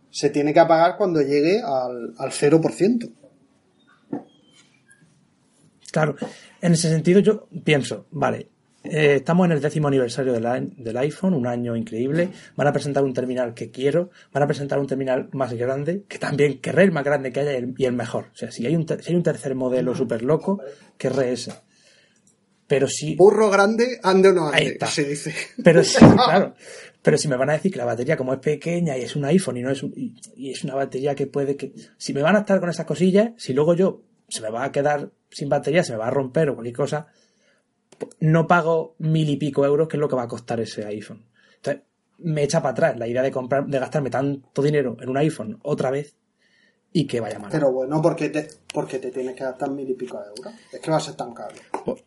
[0.09, 3.11] Se tiene que apagar cuando llegue al, al 0%.
[5.91, 6.15] Claro,
[6.61, 8.49] en ese sentido yo pienso, vale,
[8.91, 12.73] eh, estamos en el décimo aniversario del, a- del iPhone, un año increíble, van a
[12.73, 16.83] presentar un terminal que quiero, van a presentar un terminal más grande, que también querré
[16.83, 18.25] el más grande que haya y el, y el mejor.
[18.33, 20.61] O sea, si hay un, si hay un tercer modelo súper loco,
[20.97, 21.53] querré ese.
[22.67, 24.88] Pero si, Burro grande, ande o no ande, Ahí está.
[24.88, 25.33] se dice.
[25.63, 26.55] pero si, claro,
[27.03, 29.23] pero si me van a decir que la batería como es pequeña y es un
[29.25, 32.23] iPhone y no es un- y, y es una batería que puede que, si me
[32.23, 35.47] van a estar con esas cosillas, si luego yo se me va a quedar sin
[35.47, 37.07] batería, se me va a romper o cualquier cosa,
[38.19, 41.25] no pago mil y pico euros, que es lo que va a costar ese iPhone.
[41.57, 41.83] Entonces,
[42.19, 45.59] me echa para atrás la idea de comprar, de gastarme tanto dinero en un iPhone
[45.63, 46.15] otra vez
[46.93, 47.51] y que vaya mal.
[47.51, 50.53] Pero bueno, porque te, porque te tienes que gastar mil y pico de euros.
[50.71, 51.53] Es que va a ser tan caro.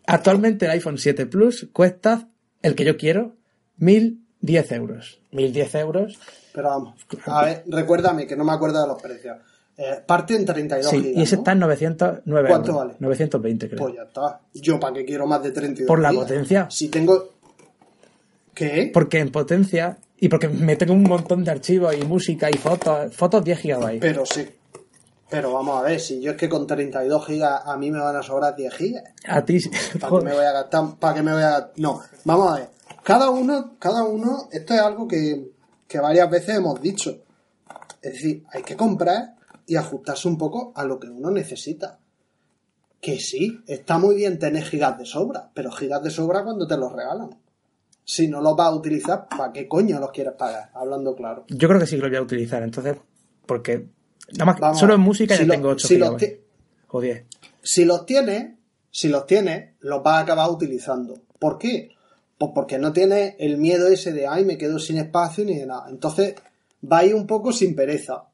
[0.06, 2.28] Actualmente el iPhone 7 Plus cuesta,
[2.62, 3.36] el que yo quiero,
[3.76, 5.20] 1010 euros.
[5.32, 6.18] 1010 euros.
[6.54, 6.94] Pero vamos,
[7.26, 9.36] a ver, recuérdame que no me acuerdo de los precios.
[9.80, 11.40] Eh, parte en 32 Sí, gigas, y ese ¿no?
[11.42, 12.86] está en 909 ¿Cuánto euros.
[12.86, 12.96] vale?
[12.98, 13.78] 920 creo.
[13.78, 14.40] Pues ya está.
[14.54, 16.24] Yo para qué quiero más de 32 Por la gigas?
[16.24, 16.66] potencia.
[16.70, 17.28] Si tengo...
[18.54, 18.90] ¿Qué?
[18.92, 23.14] Porque en potencia y porque me tengo un montón de archivos y música y fotos,
[23.14, 24.00] fotos 10 gigabytes.
[24.00, 24.48] Pero sí.
[25.30, 28.16] Pero vamos a ver, si yo es que con 32 gigas a mí me van
[28.16, 29.04] a sobrar 10 gigas.
[29.28, 29.60] A ti,
[30.00, 30.84] ¿Para qué me voy a gastar?
[30.98, 32.68] ¿Para qué me voy a No, vamos a ver.
[33.04, 35.50] Cada uno, cada uno, esto es algo que,
[35.86, 37.16] que varias veces hemos dicho.
[38.02, 39.34] Es decir, hay que comprar
[39.68, 42.00] y ajustarse un poco a lo que uno necesita.
[43.00, 46.76] Que sí, está muy bien tener gigas de sobra, pero gigas de sobra cuando te
[46.76, 47.30] los regalan.
[48.04, 50.70] Si no los vas a utilizar, ¿para qué coño los quieres pagar?
[50.74, 51.44] Hablando claro.
[51.48, 52.96] Yo creo que sí que lo voy a utilizar, entonces,
[53.46, 53.86] porque
[54.32, 56.32] nada más Vamos, solo en música si ya lo- tengo 8 si los ti-
[56.88, 57.24] O 10.
[57.62, 58.54] Si los tienes,
[58.90, 61.20] si los tienes, los vas a acabar utilizando.
[61.38, 61.90] ¿Por qué?
[62.38, 65.66] Pues porque no tienes el miedo ese de, ay, me quedo sin espacio ni de
[65.66, 65.86] nada.
[65.90, 66.34] Entonces,
[66.90, 68.24] va a ir un poco sin pereza.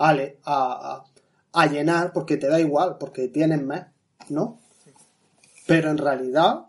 [0.00, 1.04] Ale, a,
[1.52, 3.88] a, a llenar porque te da igual, porque tienes más,
[4.30, 4.58] ¿no?
[5.66, 6.62] Pero en realidad,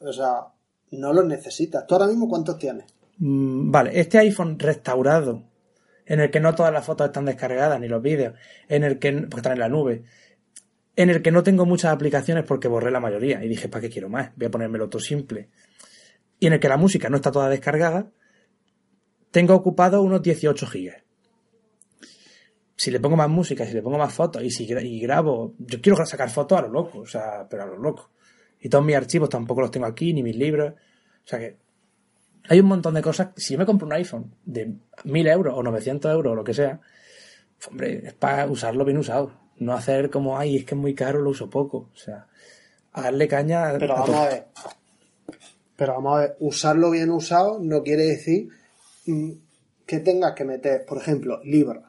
[0.00, 0.46] o sea,
[0.92, 1.86] no los necesitas.
[1.86, 2.86] ¿Tú ahora mismo cuántos tienes?
[3.18, 5.42] Mm, Vale, este iPhone restaurado,
[6.06, 8.34] en el que no todas las fotos están descargadas, ni los vídeos,
[8.68, 10.04] en el que, porque están en la nube,
[10.96, 13.90] en el que no tengo muchas aplicaciones porque borré la mayoría y dije, ¿para qué
[13.90, 14.32] quiero más?
[14.36, 15.50] Voy a ponérmelo todo simple.
[16.40, 18.10] Y en el que la música no está toda descargada,
[19.30, 21.02] tengo ocupado unos 18 gigas.
[22.80, 25.54] Si le pongo más música, si le pongo más fotos y si gra- y grabo,
[25.58, 28.10] yo quiero sacar fotos a lo loco, o sea, pero a lo loco.
[28.60, 30.74] Y todos mis archivos tampoco los tengo aquí, ni mis libros.
[30.74, 31.56] O sea que
[32.48, 33.30] hay un montón de cosas.
[33.36, 34.74] Si yo me compro un iPhone de
[35.04, 36.80] 1000 euros o 900 euros o lo que sea,
[37.68, 39.32] hombre, es para usarlo bien usado.
[39.58, 41.90] No hacer como, ay, es que es muy caro, lo uso poco.
[41.92, 42.28] O sea,
[42.92, 43.72] a darle caña.
[43.76, 44.18] Pero a vamos todo.
[44.22, 44.46] a ver.
[45.76, 48.48] Pero vamos a ver, usarlo bien usado no quiere decir
[49.06, 49.30] mm,
[49.86, 51.84] que tengas que meter, por ejemplo, libros.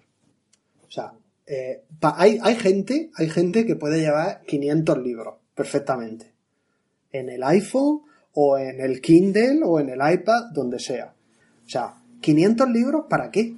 [0.89, 1.13] O sea,
[1.45, 6.33] eh, pa- hay, hay gente, hay gente que puede llevar 500 libros perfectamente.
[7.11, 8.01] En el iPhone
[8.33, 11.13] o en el Kindle o en el iPad, donde sea.
[11.65, 13.55] O sea, 500 libros ¿para qué?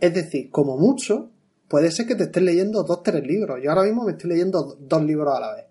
[0.00, 1.30] Es decir, como mucho,
[1.68, 3.58] puede ser que te estés leyendo dos, tres libros.
[3.62, 5.64] Yo ahora mismo me estoy leyendo do- dos libros a la vez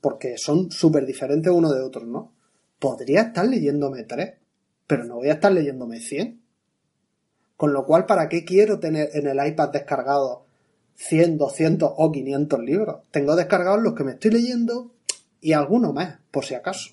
[0.00, 2.32] porque son súper diferentes uno de otro, ¿no?
[2.78, 4.34] Podría estar leyéndome tres,
[4.86, 6.40] pero no voy a estar leyéndome 100.
[7.56, 10.46] Con lo cual, ¿para qué quiero tener en el iPad descargado
[10.96, 12.96] 100, 200 o 500 libros?
[13.10, 14.92] Tengo descargados los que me estoy leyendo
[15.40, 16.90] y alguno más, por si acaso.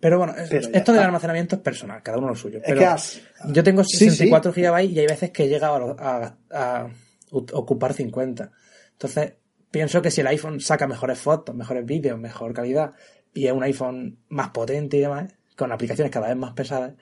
[0.00, 2.58] Pero bueno, Pero esto del almacenamiento es personal, cada uno lo suyo.
[2.58, 3.20] Es Pero que has-
[3.50, 6.90] yo tengo Sí, 64 gigabytes y hay veces que he llegado a, a- a
[7.30, 8.50] ocupar 50.
[8.92, 9.34] Entonces,
[9.70, 12.92] pienso que si el iPhone saca mejores fotos, mejores vídeos, mejor calidad,
[13.32, 16.94] y es un iPhone más potente y demás, con aplicaciones cada vez más pesadas,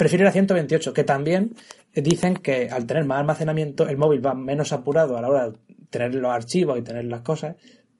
[0.00, 1.54] prefiero ir a 128, que también
[1.92, 5.58] dicen que al tener más almacenamiento, el móvil va menos apurado a la hora de
[5.90, 7.56] tener los archivos y tener las cosas,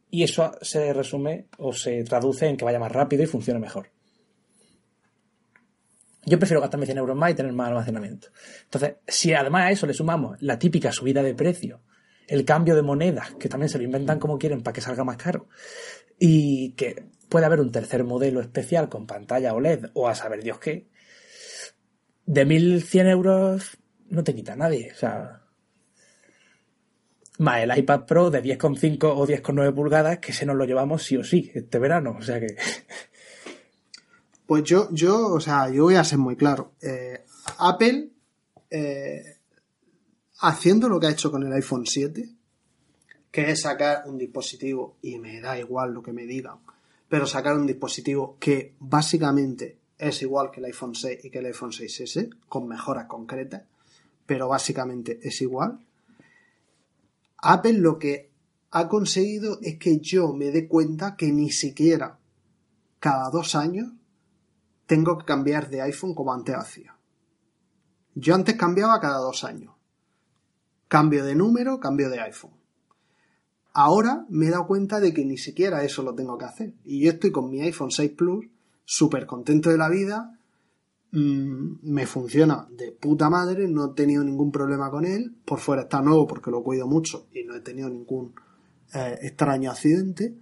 [0.08, 3.90] y eso se resume o se traduce en que vaya más rápido y funcione mejor.
[6.24, 8.28] Yo prefiero gastarme 100 euros más y tener más almacenamiento.
[8.64, 11.82] Entonces, si además a eso le sumamos la típica subida de precio,
[12.28, 15.18] el cambio de monedas, que también se lo inventan como quieren para que salga más
[15.18, 15.48] caro,
[16.18, 20.58] y que puede haber un tercer modelo especial con pantalla OLED o a saber Dios
[20.58, 20.88] qué,
[22.30, 23.76] de 1100 euros
[24.08, 24.92] no te quita nadie.
[24.92, 25.42] O sea,
[27.38, 31.16] más el iPad Pro de 10,5 o 10,9 pulgadas, que se nos lo llevamos sí
[31.16, 32.16] o sí este verano.
[32.18, 32.56] O sea que.
[34.46, 36.72] Pues yo, yo, o sea, yo voy a ser muy claro.
[36.82, 37.22] Eh,
[37.58, 38.10] Apple,
[38.68, 39.36] eh,
[40.40, 42.28] haciendo lo que ha hecho con el iPhone 7,
[43.30, 46.56] que es sacar un dispositivo, y me da igual lo que me digan,
[47.08, 51.46] pero sacar un dispositivo que básicamente es igual que el iPhone 6 y que el
[51.46, 53.62] iPhone 6S, con mejoras concretas,
[54.26, 55.78] pero básicamente es igual.
[57.38, 58.30] Apple lo que
[58.70, 62.18] ha conseguido es que yo me dé cuenta que ni siquiera
[62.98, 63.92] cada dos años
[64.86, 66.96] tengo que cambiar de iPhone como antes hacía.
[68.14, 69.74] Yo antes cambiaba cada dos años.
[70.88, 72.60] Cambio de número, cambio de iPhone.
[73.72, 76.74] Ahora me he dado cuenta de que ni siquiera eso lo tengo que hacer.
[76.84, 78.46] Y yo estoy con mi iPhone 6 Plus,
[78.90, 80.36] súper contento de la vida.
[81.12, 85.36] mm, me funciona de puta madre, no he tenido ningún problema con él.
[85.44, 88.34] Por fuera está nuevo porque lo cuido mucho y no he tenido ningún
[88.94, 90.34] eh, extraño accidente.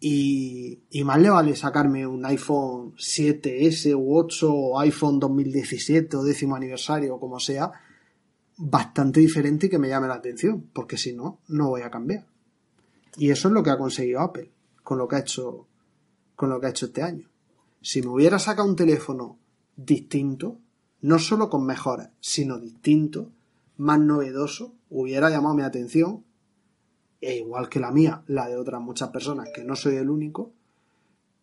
[0.00, 6.24] Y, y más le vale sacarme un iPhone 7S u 8 o iPhone 2017 o
[6.24, 7.70] décimo aniversario o como sea,
[8.56, 12.26] bastante diferente y que me llame la atención, porque si no, no voy a cambiar.
[13.16, 14.50] Y eso es lo que ha conseguido Apple
[14.82, 15.68] con lo que ha hecho,
[16.34, 17.31] con lo que ha hecho este año.
[17.82, 19.38] Si me hubiera sacado un teléfono
[19.76, 20.60] distinto,
[21.00, 23.32] no solo con mejoras, sino distinto,
[23.76, 26.24] más novedoso, hubiera llamado mi atención
[27.20, 30.52] e igual que la mía, la de otras muchas personas, que no soy el único,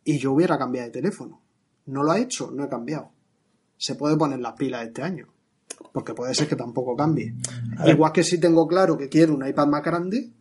[0.03, 1.41] y yo hubiera cambiado de teléfono.
[1.85, 3.11] No lo ha hecho, no he cambiado.
[3.77, 5.27] Se puede poner las pilas este año.
[5.93, 7.33] Porque puede ser que tampoco cambie.
[7.85, 10.31] Igual que si tengo claro que quiero un iPad más grande,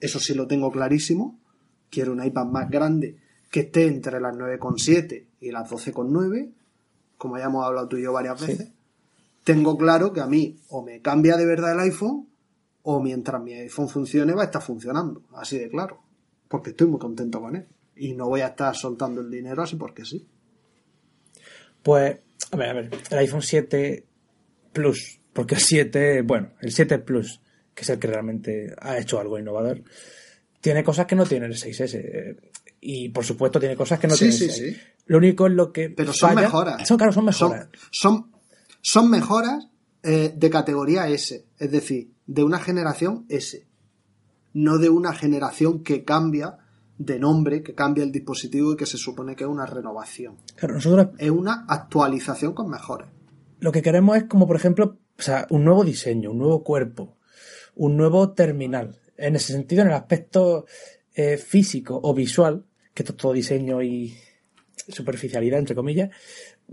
[0.00, 1.38] eso sí lo tengo clarísimo.
[1.90, 3.21] Quiero un iPad más grande
[3.52, 6.50] que esté entre las 9,7 y las 12,9,
[7.18, 8.72] como ya hemos hablado tú y yo varias veces.
[9.44, 12.28] Tengo claro que a mí o me cambia de verdad el iPhone
[12.82, 16.02] o mientras mi iPhone funcione va a estar funcionando, así de claro,
[16.48, 19.76] porque estoy muy contento con él y no voy a estar soltando el dinero así
[19.76, 20.26] porque sí.
[21.82, 22.20] Pues,
[22.52, 24.06] a ver, a ver, el iPhone 7
[24.72, 27.42] Plus, porque el 7, bueno, el 7 Plus,
[27.74, 29.82] que es el que realmente ha hecho algo innovador,
[30.62, 32.51] tiene cosas que no tiene el 6S.
[32.84, 34.74] Y por supuesto tiene cosas que no Sí, tiene sí, el 6.
[34.74, 34.80] sí.
[35.06, 35.88] Lo único es lo que.
[35.90, 36.88] Pero son falla- mejoras.
[36.88, 37.68] Son, claro, son Son, mejoras.
[37.92, 38.32] son,
[38.80, 39.68] son mejoras
[40.02, 43.64] eh, de categoría S, es decir, de una generación S,
[44.52, 46.58] no de una generación que cambia
[46.98, 50.36] de nombre, que cambia el dispositivo y que se supone que es una renovación.
[50.56, 53.08] Claro, nosotros Es una actualización con mejoras.
[53.60, 57.16] lo que queremos es como, por ejemplo, o sea, un nuevo diseño, un nuevo cuerpo,
[57.76, 58.98] un nuevo terminal.
[59.16, 60.66] En ese sentido, en el aspecto
[61.14, 62.64] eh, físico o visual,
[62.94, 64.16] que esto es todo diseño y
[64.88, 66.10] superficialidad, entre comillas,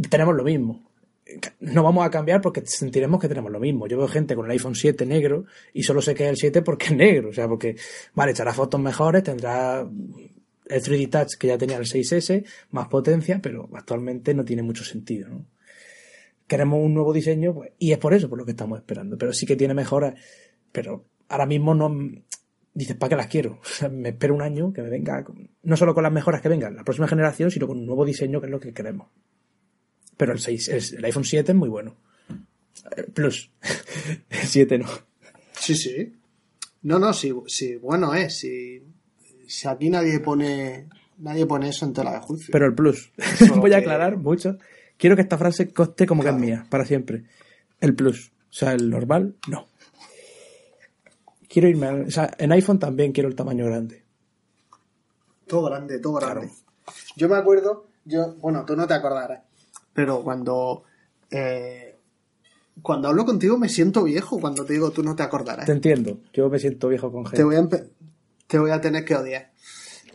[0.10, 0.90] tenemos lo mismo.
[1.60, 3.88] No vamos a cambiar porque sentiremos que tenemos lo mismo.
[3.88, 6.62] Yo veo gente con el iPhone 7 negro y solo sé que es el 7
[6.64, 7.30] porque es negro.
[7.30, 7.76] O sea, porque,
[8.16, 13.40] vale, echará fotos mejores, tendrá el 3D Touch que ya tenía el 6S, más potencia,
[13.42, 15.46] pero actualmente no tiene mucho sentido, ¿no?
[16.50, 19.18] queremos un nuevo diseño pues, y es por eso por lo que estamos esperando.
[19.18, 20.16] Pero sí que tiene mejoras,
[20.74, 21.96] pero ahora mismo no
[22.80, 23.60] dices, ¿para qué las quiero?
[23.64, 25.24] O sea, me espero un año que me venga,
[25.64, 28.40] no solo con las mejoras que vengan la próxima generación, sino con un nuevo diseño
[28.40, 29.08] que es lo que queremos.
[30.18, 31.96] Pero el 6, el, iPhone 7 es muy bueno.
[32.96, 33.52] Eh, Plus.
[34.30, 34.88] el 7 no.
[35.54, 36.14] Sí, sí.
[36.82, 38.82] No, no, sí, sí bueno es, si,
[39.48, 42.52] si aquí nadie pone nadie pone eso en tela de juicio.
[42.52, 43.12] Pero el Plus.
[43.58, 44.58] Voy a aclarar mucho.
[44.98, 47.24] Quiero que esta frase coste como que es mía, para siempre.
[47.80, 48.32] El Plus.
[48.50, 49.68] O sea, el normal, no.
[51.50, 54.04] Quiero irme al- O sea, en iPhone también quiero el tamaño grande.
[55.48, 56.48] Todo grande, todo grande.
[56.48, 56.56] Claro.
[57.16, 59.42] Yo me acuerdo, yo, bueno, tú no te acordarás,
[59.94, 60.84] pero cuando
[61.32, 61.98] eh,
[62.82, 65.66] cuando hablo contigo me siento viejo cuando te digo tú no te acordarás.
[65.66, 66.20] Te entiendo.
[66.34, 67.38] Yo me siento viejo con gente.
[67.38, 67.68] Te voy a
[68.48, 69.52] te voy a tener que odiar.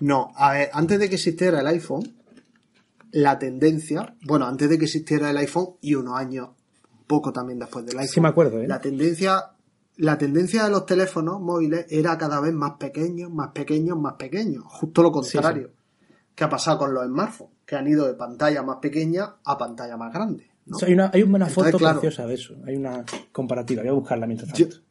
[0.01, 2.17] No, a ver, antes de que existiera el iPhone,
[3.13, 6.49] la tendencia, bueno, antes de que existiera el iPhone y unos años,
[7.07, 8.13] poco también después del iPhone.
[8.13, 8.67] Sí me acuerdo, ¿eh?
[8.67, 9.53] La tendencia,
[9.97, 14.65] la tendencia de los teléfonos móviles era cada vez más pequeños, más pequeños, más pequeños.
[14.67, 15.71] Justo lo contrario.
[16.35, 17.55] ¿Qué ha pasado con los smartphones?
[17.65, 20.49] Que han ido de pantalla más pequeña a pantalla más grande.
[20.67, 20.77] ¿no?
[20.77, 22.01] O sea, hay una, hay una Entonces, foto claro.
[22.01, 22.55] preciosa de eso.
[22.67, 23.83] Hay una comparativa.
[23.83, 24.85] Voy a buscarla mientras Yo, tanto.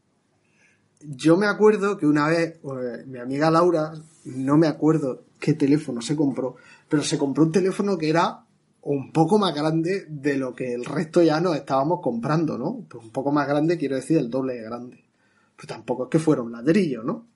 [1.02, 3.94] yo me acuerdo que una vez eh, mi amiga Laura,
[4.26, 6.56] no me acuerdo qué teléfono se compró,
[6.88, 8.46] pero se compró un teléfono que era
[8.84, 12.86] un poco más grande de lo que el resto ya nos estábamos comprando, ¿no?
[12.90, 15.04] Pues un poco más grande quiero decir el doble de grande.
[15.56, 17.28] Pues tampoco es que fuera un ladrillo, ¿no?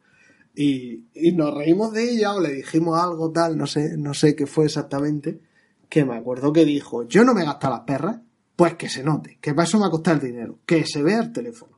[0.56, 4.36] Y, y nos reímos de ella o le dijimos algo tal, no sé, no sé
[4.36, 5.40] qué fue exactamente,
[5.88, 8.20] que me acuerdo que dijo, yo no me gasto las perras,
[8.56, 11.20] pues que se note, que para eso me ha costado el dinero, que se vea
[11.20, 11.78] el teléfono.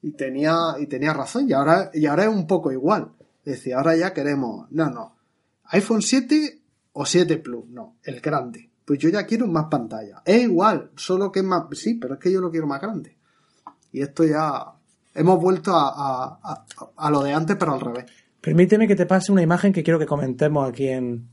[0.00, 3.10] Y tenía, y tenía razón, y ahora, y ahora es un poco igual.
[3.44, 5.16] Es decir, ahora ya queremos, no, no,
[5.64, 6.60] iPhone 7
[6.98, 8.70] o 7 Plus, no, el grande.
[8.84, 10.22] Pues yo ya quiero más pantalla.
[10.24, 13.16] Es igual, solo que es más, sí, pero es que yo lo quiero más grande.
[13.92, 14.64] Y esto ya,
[15.14, 16.64] hemos vuelto a, a- a-
[16.96, 18.06] a lo de antes, pero al revés.
[18.40, 21.28] Permíteme que te pase una imagen que quiero que comentemos aquí en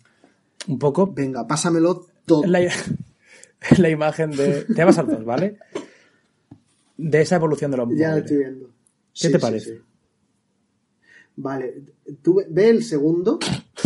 [0.68, 1.08] un poco.
[1.14, 2.44] Venga, pásamelo todo.
[2.44, 2.60] Es la,
[3.78, 4.64] la imagen de.
[4.66, 5.60] Te vas al dos, ¿vale?
[6.98, 8.24] De esa evolución de los Ya lo móviles.
[8.26, 8.70] estoy viendo.
[9.14, 9.82] ¿Qué te parece?
[11.36, 11.84] Vale,
[12.22, 13.40] tú ve- el segundo,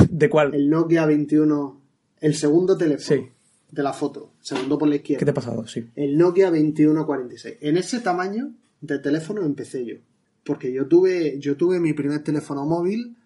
[0.09, 0.53] ¿De cuál?
[0.53, 1.81] el Nokia 21,
[2.19, 3.29] el segundo teléfono Sí.
[3.71, 5.19] de la foto, segundo por la izquierda.
[5.19, 5.65] ¿Qué te ha pasado?
[5.67, 5.87] Sí.
[5.95, 7.57] El Nokia 2146.
[7.61, 9.95] En ese tamaño de teléfono empecé yo.
[10.43, 13.17] Porque yo tuve, yo tuve mi primer teléfono móvil,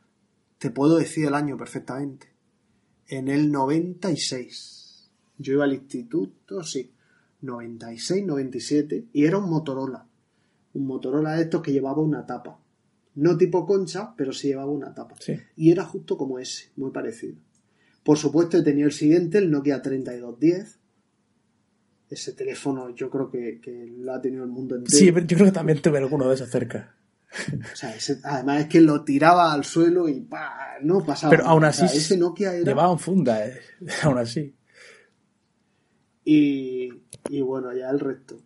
[0.57, 2.27] te puedo decir el año perfectamente.
[3.07, 5.09] En el 96.
[5.37, 6.91] Yo iba al instituto, sí.
[7.41, 9.05] 96, 97.
[9.13, 10.05] Y era un Motorola.
[10.73, 12.59] Un Motorola de estos que llevaba una tapa.
[13.15, 15.15] No tipo concha, pero sí llevaba una tapa.
[15.19, 15.37] Sí.
[15.57, 17.35] Y era justo como ese, muy parecido.
[18.03, 20.79] Por supuesto, he tenido el siguiente, el Nokia 3210.
[22.09, 24.97] Ese teléfono yo creo que, que lo ha tenido el mundo entero.
[24.97, 26.95] Sí, pero yo creo que también tuve alguno de esos cerca.
[27.73, 30.79] O sea, ese- además es que lo tiraba al suelo y ¡pah!
[30.81, 31.31] no pasaba.
[31.31, 32.65] Pero aún O así sea, ese Nokia era.
[32.65, 33.59] llevaba un funda, eh.
[34.03, 34.53] aún así.
[36.25, 36.89] Y,
[37.29, 38.37] y bueno, ya el resto.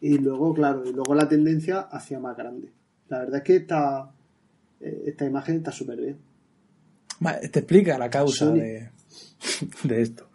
[0.00, 2.72] Y luego, claro, y luego la tendencia hacia más grande.
[3.12, 4.10] La verdad es que esta,
[4.80, 6.18] eh, esta imagen está súper bien.
[7.50, 8.88] Te explica la causa de,
[9.84, 10.30] de esto.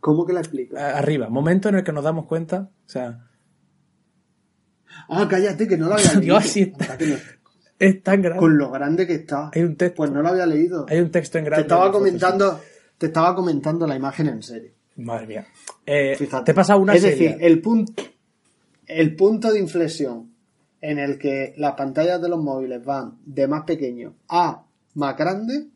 [0.00, 0.76] ¿Cómo que la explico?
[0.76, 3.26] A- Arriba, momento en el que nos damos cuenta, o sea,
[5.08, 6.20] Ah, cállate, que no lo había leído.
[6.38, 6.84] Dios, sí está.
[6.84, 7.16] Anda, que no-
[7.78, 8.38] es tan grande.
[8.38, 9.50] Con lo grande que está.
[9.54, 9.96] Hay un texto.
[9.96, 10.84] Pues no lo había leído.
[10.90, 11.62] Hay un texto en Te grande.
[11.62, 12.20] estaba del profesor.
[12.20, 12.60] comentando,
[12.98, 14.72] te estaba comentando la imagen en serio.
[14.96, 15.46] Madre mía.
[15.86, 16.44] Eh, Fíjate.
[16.44, 17.28] te pasa una Es serie.
[17.30, 18.02] decir, el punto,
[18.86, 20.33] el punto de inflexión
[20.84, 25.68] en el que las pantallas de los móviles van de más pequeño a más grande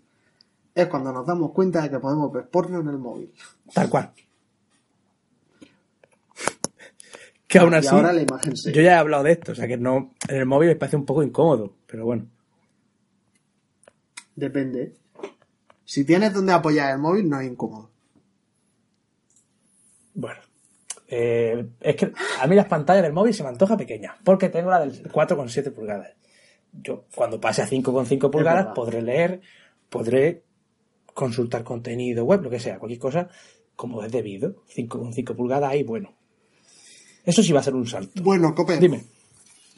[0.74, 3.32] es cuando nos damos cuenta de que podemos ver porno en el móvil.
[3.72, 4.12] Tal cual.
[7.48, 8.82] Que aún y así, ahora la imagen yo seria.
[8.82, 11.06] ya he hablado de esto, o sea que no, en el móvil me parece un
[11.06, 12.26] poco incómodo, pero bueno.
[14.36, 14.94] Depende.
[15.86, 17.88] Si tienes donde apoyar el móvil, no es incómodo.
[20.12, 20.47] Bueno.
[21.10, 24.70] Eh, es que a mí las pantallas del móvil se me antoja pequeña, porque tengo
[24.70, 26.10] la del 4,7 pulgadas.
[26.72, 29.40] Yo cuando pase a 5,5 pulgadas podré leer,
[29.88, 30.42] podré
[31.14, 33.28] consultar contenido web, lo que sea, cualquier cosa,
[33.74, 34.62] como es debido.
[34.76, 36.14] 5,5 pulgadas ahí, bueno.
[37.24, 38.22] Eso sí va a ser un salto.
[38.22, 39.04] Bueno, Cope, Dime.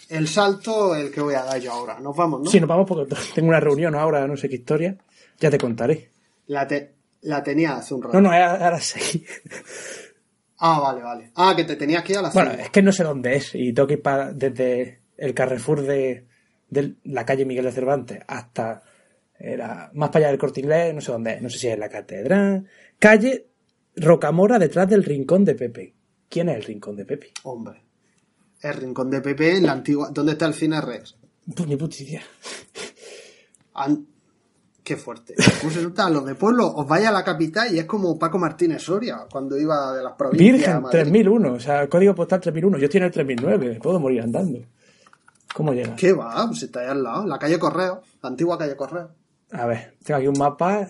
[0.09, 1.99] el salto el que voy a dar yo ahora.
[2.01, 2.51] Nos vamos, ¿no?
[2.51, 4.97] Sí, nos vamos porque tengo una reunión ahora, no sé qué historia.
[5.39, 6.11] Ya te contaré.
[6.49, 8.21] La, te- la tenía hace un rato.
[8.21, 9.25] No, no, ahora sí.
[10.61, 11.31] Ah, vale, vale.
[11.37, 13.55] Ah, que te tenías que ir a la Bueno, es que no sé dónde es
[13.55, 16.27] y tengo que ir para, desde el Carrefour de,
[16.69, 18.83] de la calle Miguel de Cervantes hasta
[19.39, 21.79] era, más para allá del Corte Inglés, no sé dónde es, no sé si es
[21.79, 22.67] la Catedral.
[22.99, 23.47] Calle
[23.97, 25.95] Rocamora detrás del Rincón de Pepe.
[26.29, 27.33] ¿Quién es el Rincón de Pepe?
[27.45, 27.83] Hombre.
[28.63, 30.11] El rincón de Pepe en la antigua.
[30.13, 31.17] ¿Dónde está el cine Rex?
[31.57, 32.23] Pues ni puta idea.
[33.75, 34.07] An-
[34.91, 35.37] Qué fuerte.
[35.61, 36.11] ¿Cómo se nota?
[36.11, 39.57] Los de pueblo, os vais a la capital y es como Paco Martínez Soria cuando
[39.57, 40.49] iba de las provincias.
[40.51, 40.99] a Virgen, Madrid.
[40.99, 42.77] 3001, o sea, código postal 3001.
[42.79, 44.59] Yo estoy en el 3009, puedo morir andando.
[45.55, 45.95] ¿Cómo llega?
[45.95, 46.45] ¿Qué va?
[46.49, 47.25] Pues está ahí al lado.
[47.25, 48.03] La calle Correo.
[48.21, 49.11] La antigua calle Correo.
[49.53, 50.89] A ver, tengo aquí un mapa.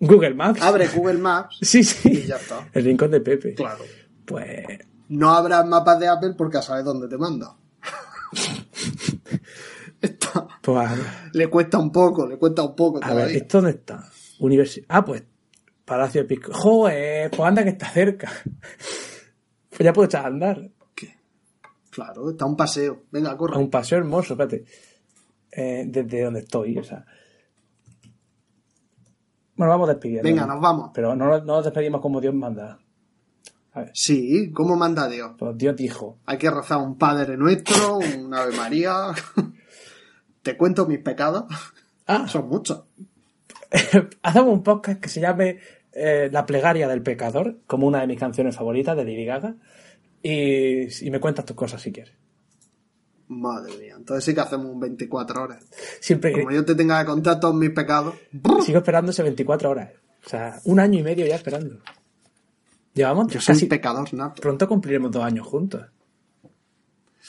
[0.00, 0.60] Google Maps.
[0.60, 1.58] Abre Google Maps.
[1.62, 2.08] Sí, sí.
[2.10, 2.68] Y ya está.
[2.72, 3.54] El Rincón de Pepe.
[3.54, 3.84] Claro.
[4.24, 4.66] Pues
[5.10, 7.54] No habrá mapas de Apple porque ya sabes dónde te manda.
[10.00, 10.96] Está- Pues a,
[11.32, 13.24] Le cuesta un poco, le cuesta un poco a todavía.
[13.26, 14.08] ver, ¿esto dónde está?
[14.38, 14.86] Universidad.
[14.88, 15.22] Ah, pues
[15.84, 16.60] Palacio Episcopal.
[16.60, 18.30] Joder, pues anda que está cerca.
[19.74, 20.70] Pues ya puedo echar a andar.
[21.88, 23.04] Claro, está un paseo.
[23.10, 23.56] Venga, corre.
[23.56, 24.66] A un paseo hermoso, espérate.
[25.50, 27.06] Eh, desde donde estoy, o sea.
[29.56, 30.28] Bueno, vamos despidiendo.
[30.28, 30.90] Venga, nos vamos.
[30.92, 32.78] Pero no, no nos despedimos como Dios manda.
[33.72, 35.32] A ver, Sí, ¿cómo manda Dios?
[35.38, 36.18] pues Dios dijo.
[36.26, 38.94] Hay que rezar un Padre Nuestro, un Ave María.
[40.42, 41.44] Te cuento mis pecados.
[42.06, 42.84] Ah, Son muchos.
[44.22, 45.58] hacemos un podcast que se llame
[45.92, 49.56] eh, La plegaria del pecador, como una de mis canciones favoritas de Lady Gaga.
[50.22, 52.14] Y, y me cuentas tus cosas si quieres.
[53.28, 53.94] Madre mía.
[53.96, 55.64] Entonces sí que hacemos un 24 horas.
[56.00, 58.14] Siempre Como yo te tenga que contar todos mis pecados.
[58.64, 59.90] sigo esperando ese 24 horas.
[60.24, 61.80] O sea, un año y medio ya esperando.
[62.94, 63.66] Llevamos Yo casi...
[63.66, 64.42] pecador nato.
[64.42, 65.82] Pronto cumpliremos dos años juntos.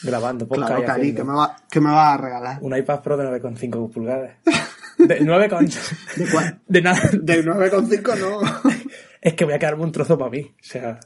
[0.01, 2.57] Grabando Claro, y Cari, que me, va, que me vas a regalar.
[2.61, 4.31] un iPad Pro de 9,5 pulgadas.
[4.97, 5.65] De 9 con...
[5.65, 6.59] ¿De cuál?
[6.67, 6.99] De nada.
[7.13, 8.71] De 9,5 no.
[9.21, 10.41] Es que voy a quedarme un trozo para mí.
[10.41, 10.99] O sea...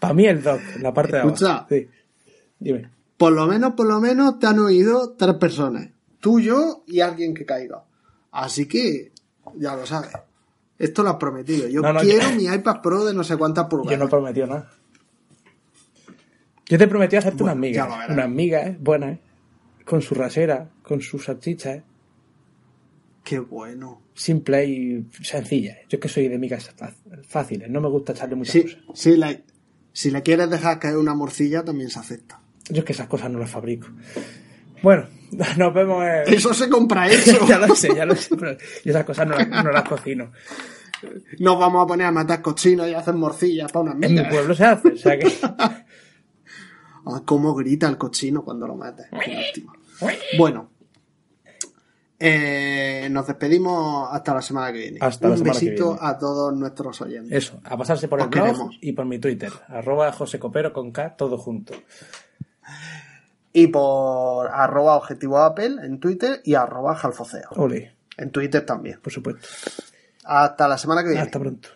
[0.00, 1.34] Para mí el dock, la parte de abajo.
[1.34, 1.66] Escucha.
[1.68, 1.88] Sí.
[2.58, 2.90] Dime.
[3.16, 5.88] Por lo menos, por lo menos te han oído tres personas.
[6.20, 7.84] Tú, yo y alguien que caiga.
[8.32, 9.12] Así que,
[9.56, 10.10] ya lo sabes.
[10.78, 11.68] Esto lo has prometido.
[11.68, 13.98] Yo No, no, quiero yo- mi iPad Pro de no sé cuántas Yo pulgadas.
[13.98, 14.70] no he prometido nada.
[16.66, 17.86] Yo te prometí hacerte Bueno, una ya amiga.
[17.94, 18.10] lo verás.
[18.16, 18.76] Una amiga, ¿eh?
[18.80, 19.18] Buena, ¿eh?
[19.84, 21.82] Con su rasera, con sus salchichas, ¿eh?
[23.22, 24.00] Qué bueno.
[24.14, 25.72] Simple y sencilla.
[25.72, 25.86] ¿eh?
[25.88, 26.92] Yo es que soy de amigas fa-
[27.26, 27.70] fáciles.
[27.70, 28.78] No me gusta echarle muchas Sí, cosas.
[28.94, 29.36] sí, la-
[29.92, 32.40] si le quieres dejar caer una morcilla, también se acepta.
[32.70, 33.88] Yo es que esas cosas no las fabrico.
[34.82, 35.06] Bueno,
[35.58, 36.22] nos vemos en...
[36.34, 37.46] Eso se compra eso.
[37.48, 40.30] ya lo sé, ya lo sé, pero yo esas cosas no, las- no las cocino.
[41.38, 44.08] Nos vamos a poner a matar cochinos y a hacer morcillas para unas En mi
[44.08, 44.32] migas.
[44.32, 45.26] pueblo se hace, o sea que...
[47.06, 48.76] Ah, cómo grita el cochino cuando lo
[49.12, 49.72] lástima.
[50.38, 50.70] Bueno.
[52.18, 54.98] Eh, nos despedimos hasta la semana que viene.
[55.02, 55.98] Hasta la Un que besito viene.
[56.08, 57.32] a todos nuestros oyentes.
[57.36, 58.78] Eso, a pasarse por Os el blog queremos.
[58.80, 60.14] y por mi Twitter, arroba
[60.72, 61.74] con K, todo junto.
[63.52, 67.50] Y por arroba objetivo Apple en Twitter y arroba jalfoceo.
[67.56, 69.00] Ole, En Twitter también.
[69.00, 69.46] por supuesto.
[70.24, 71.22] Hasta la semana que viene.
[71.22, 71.68] Hasta pronto.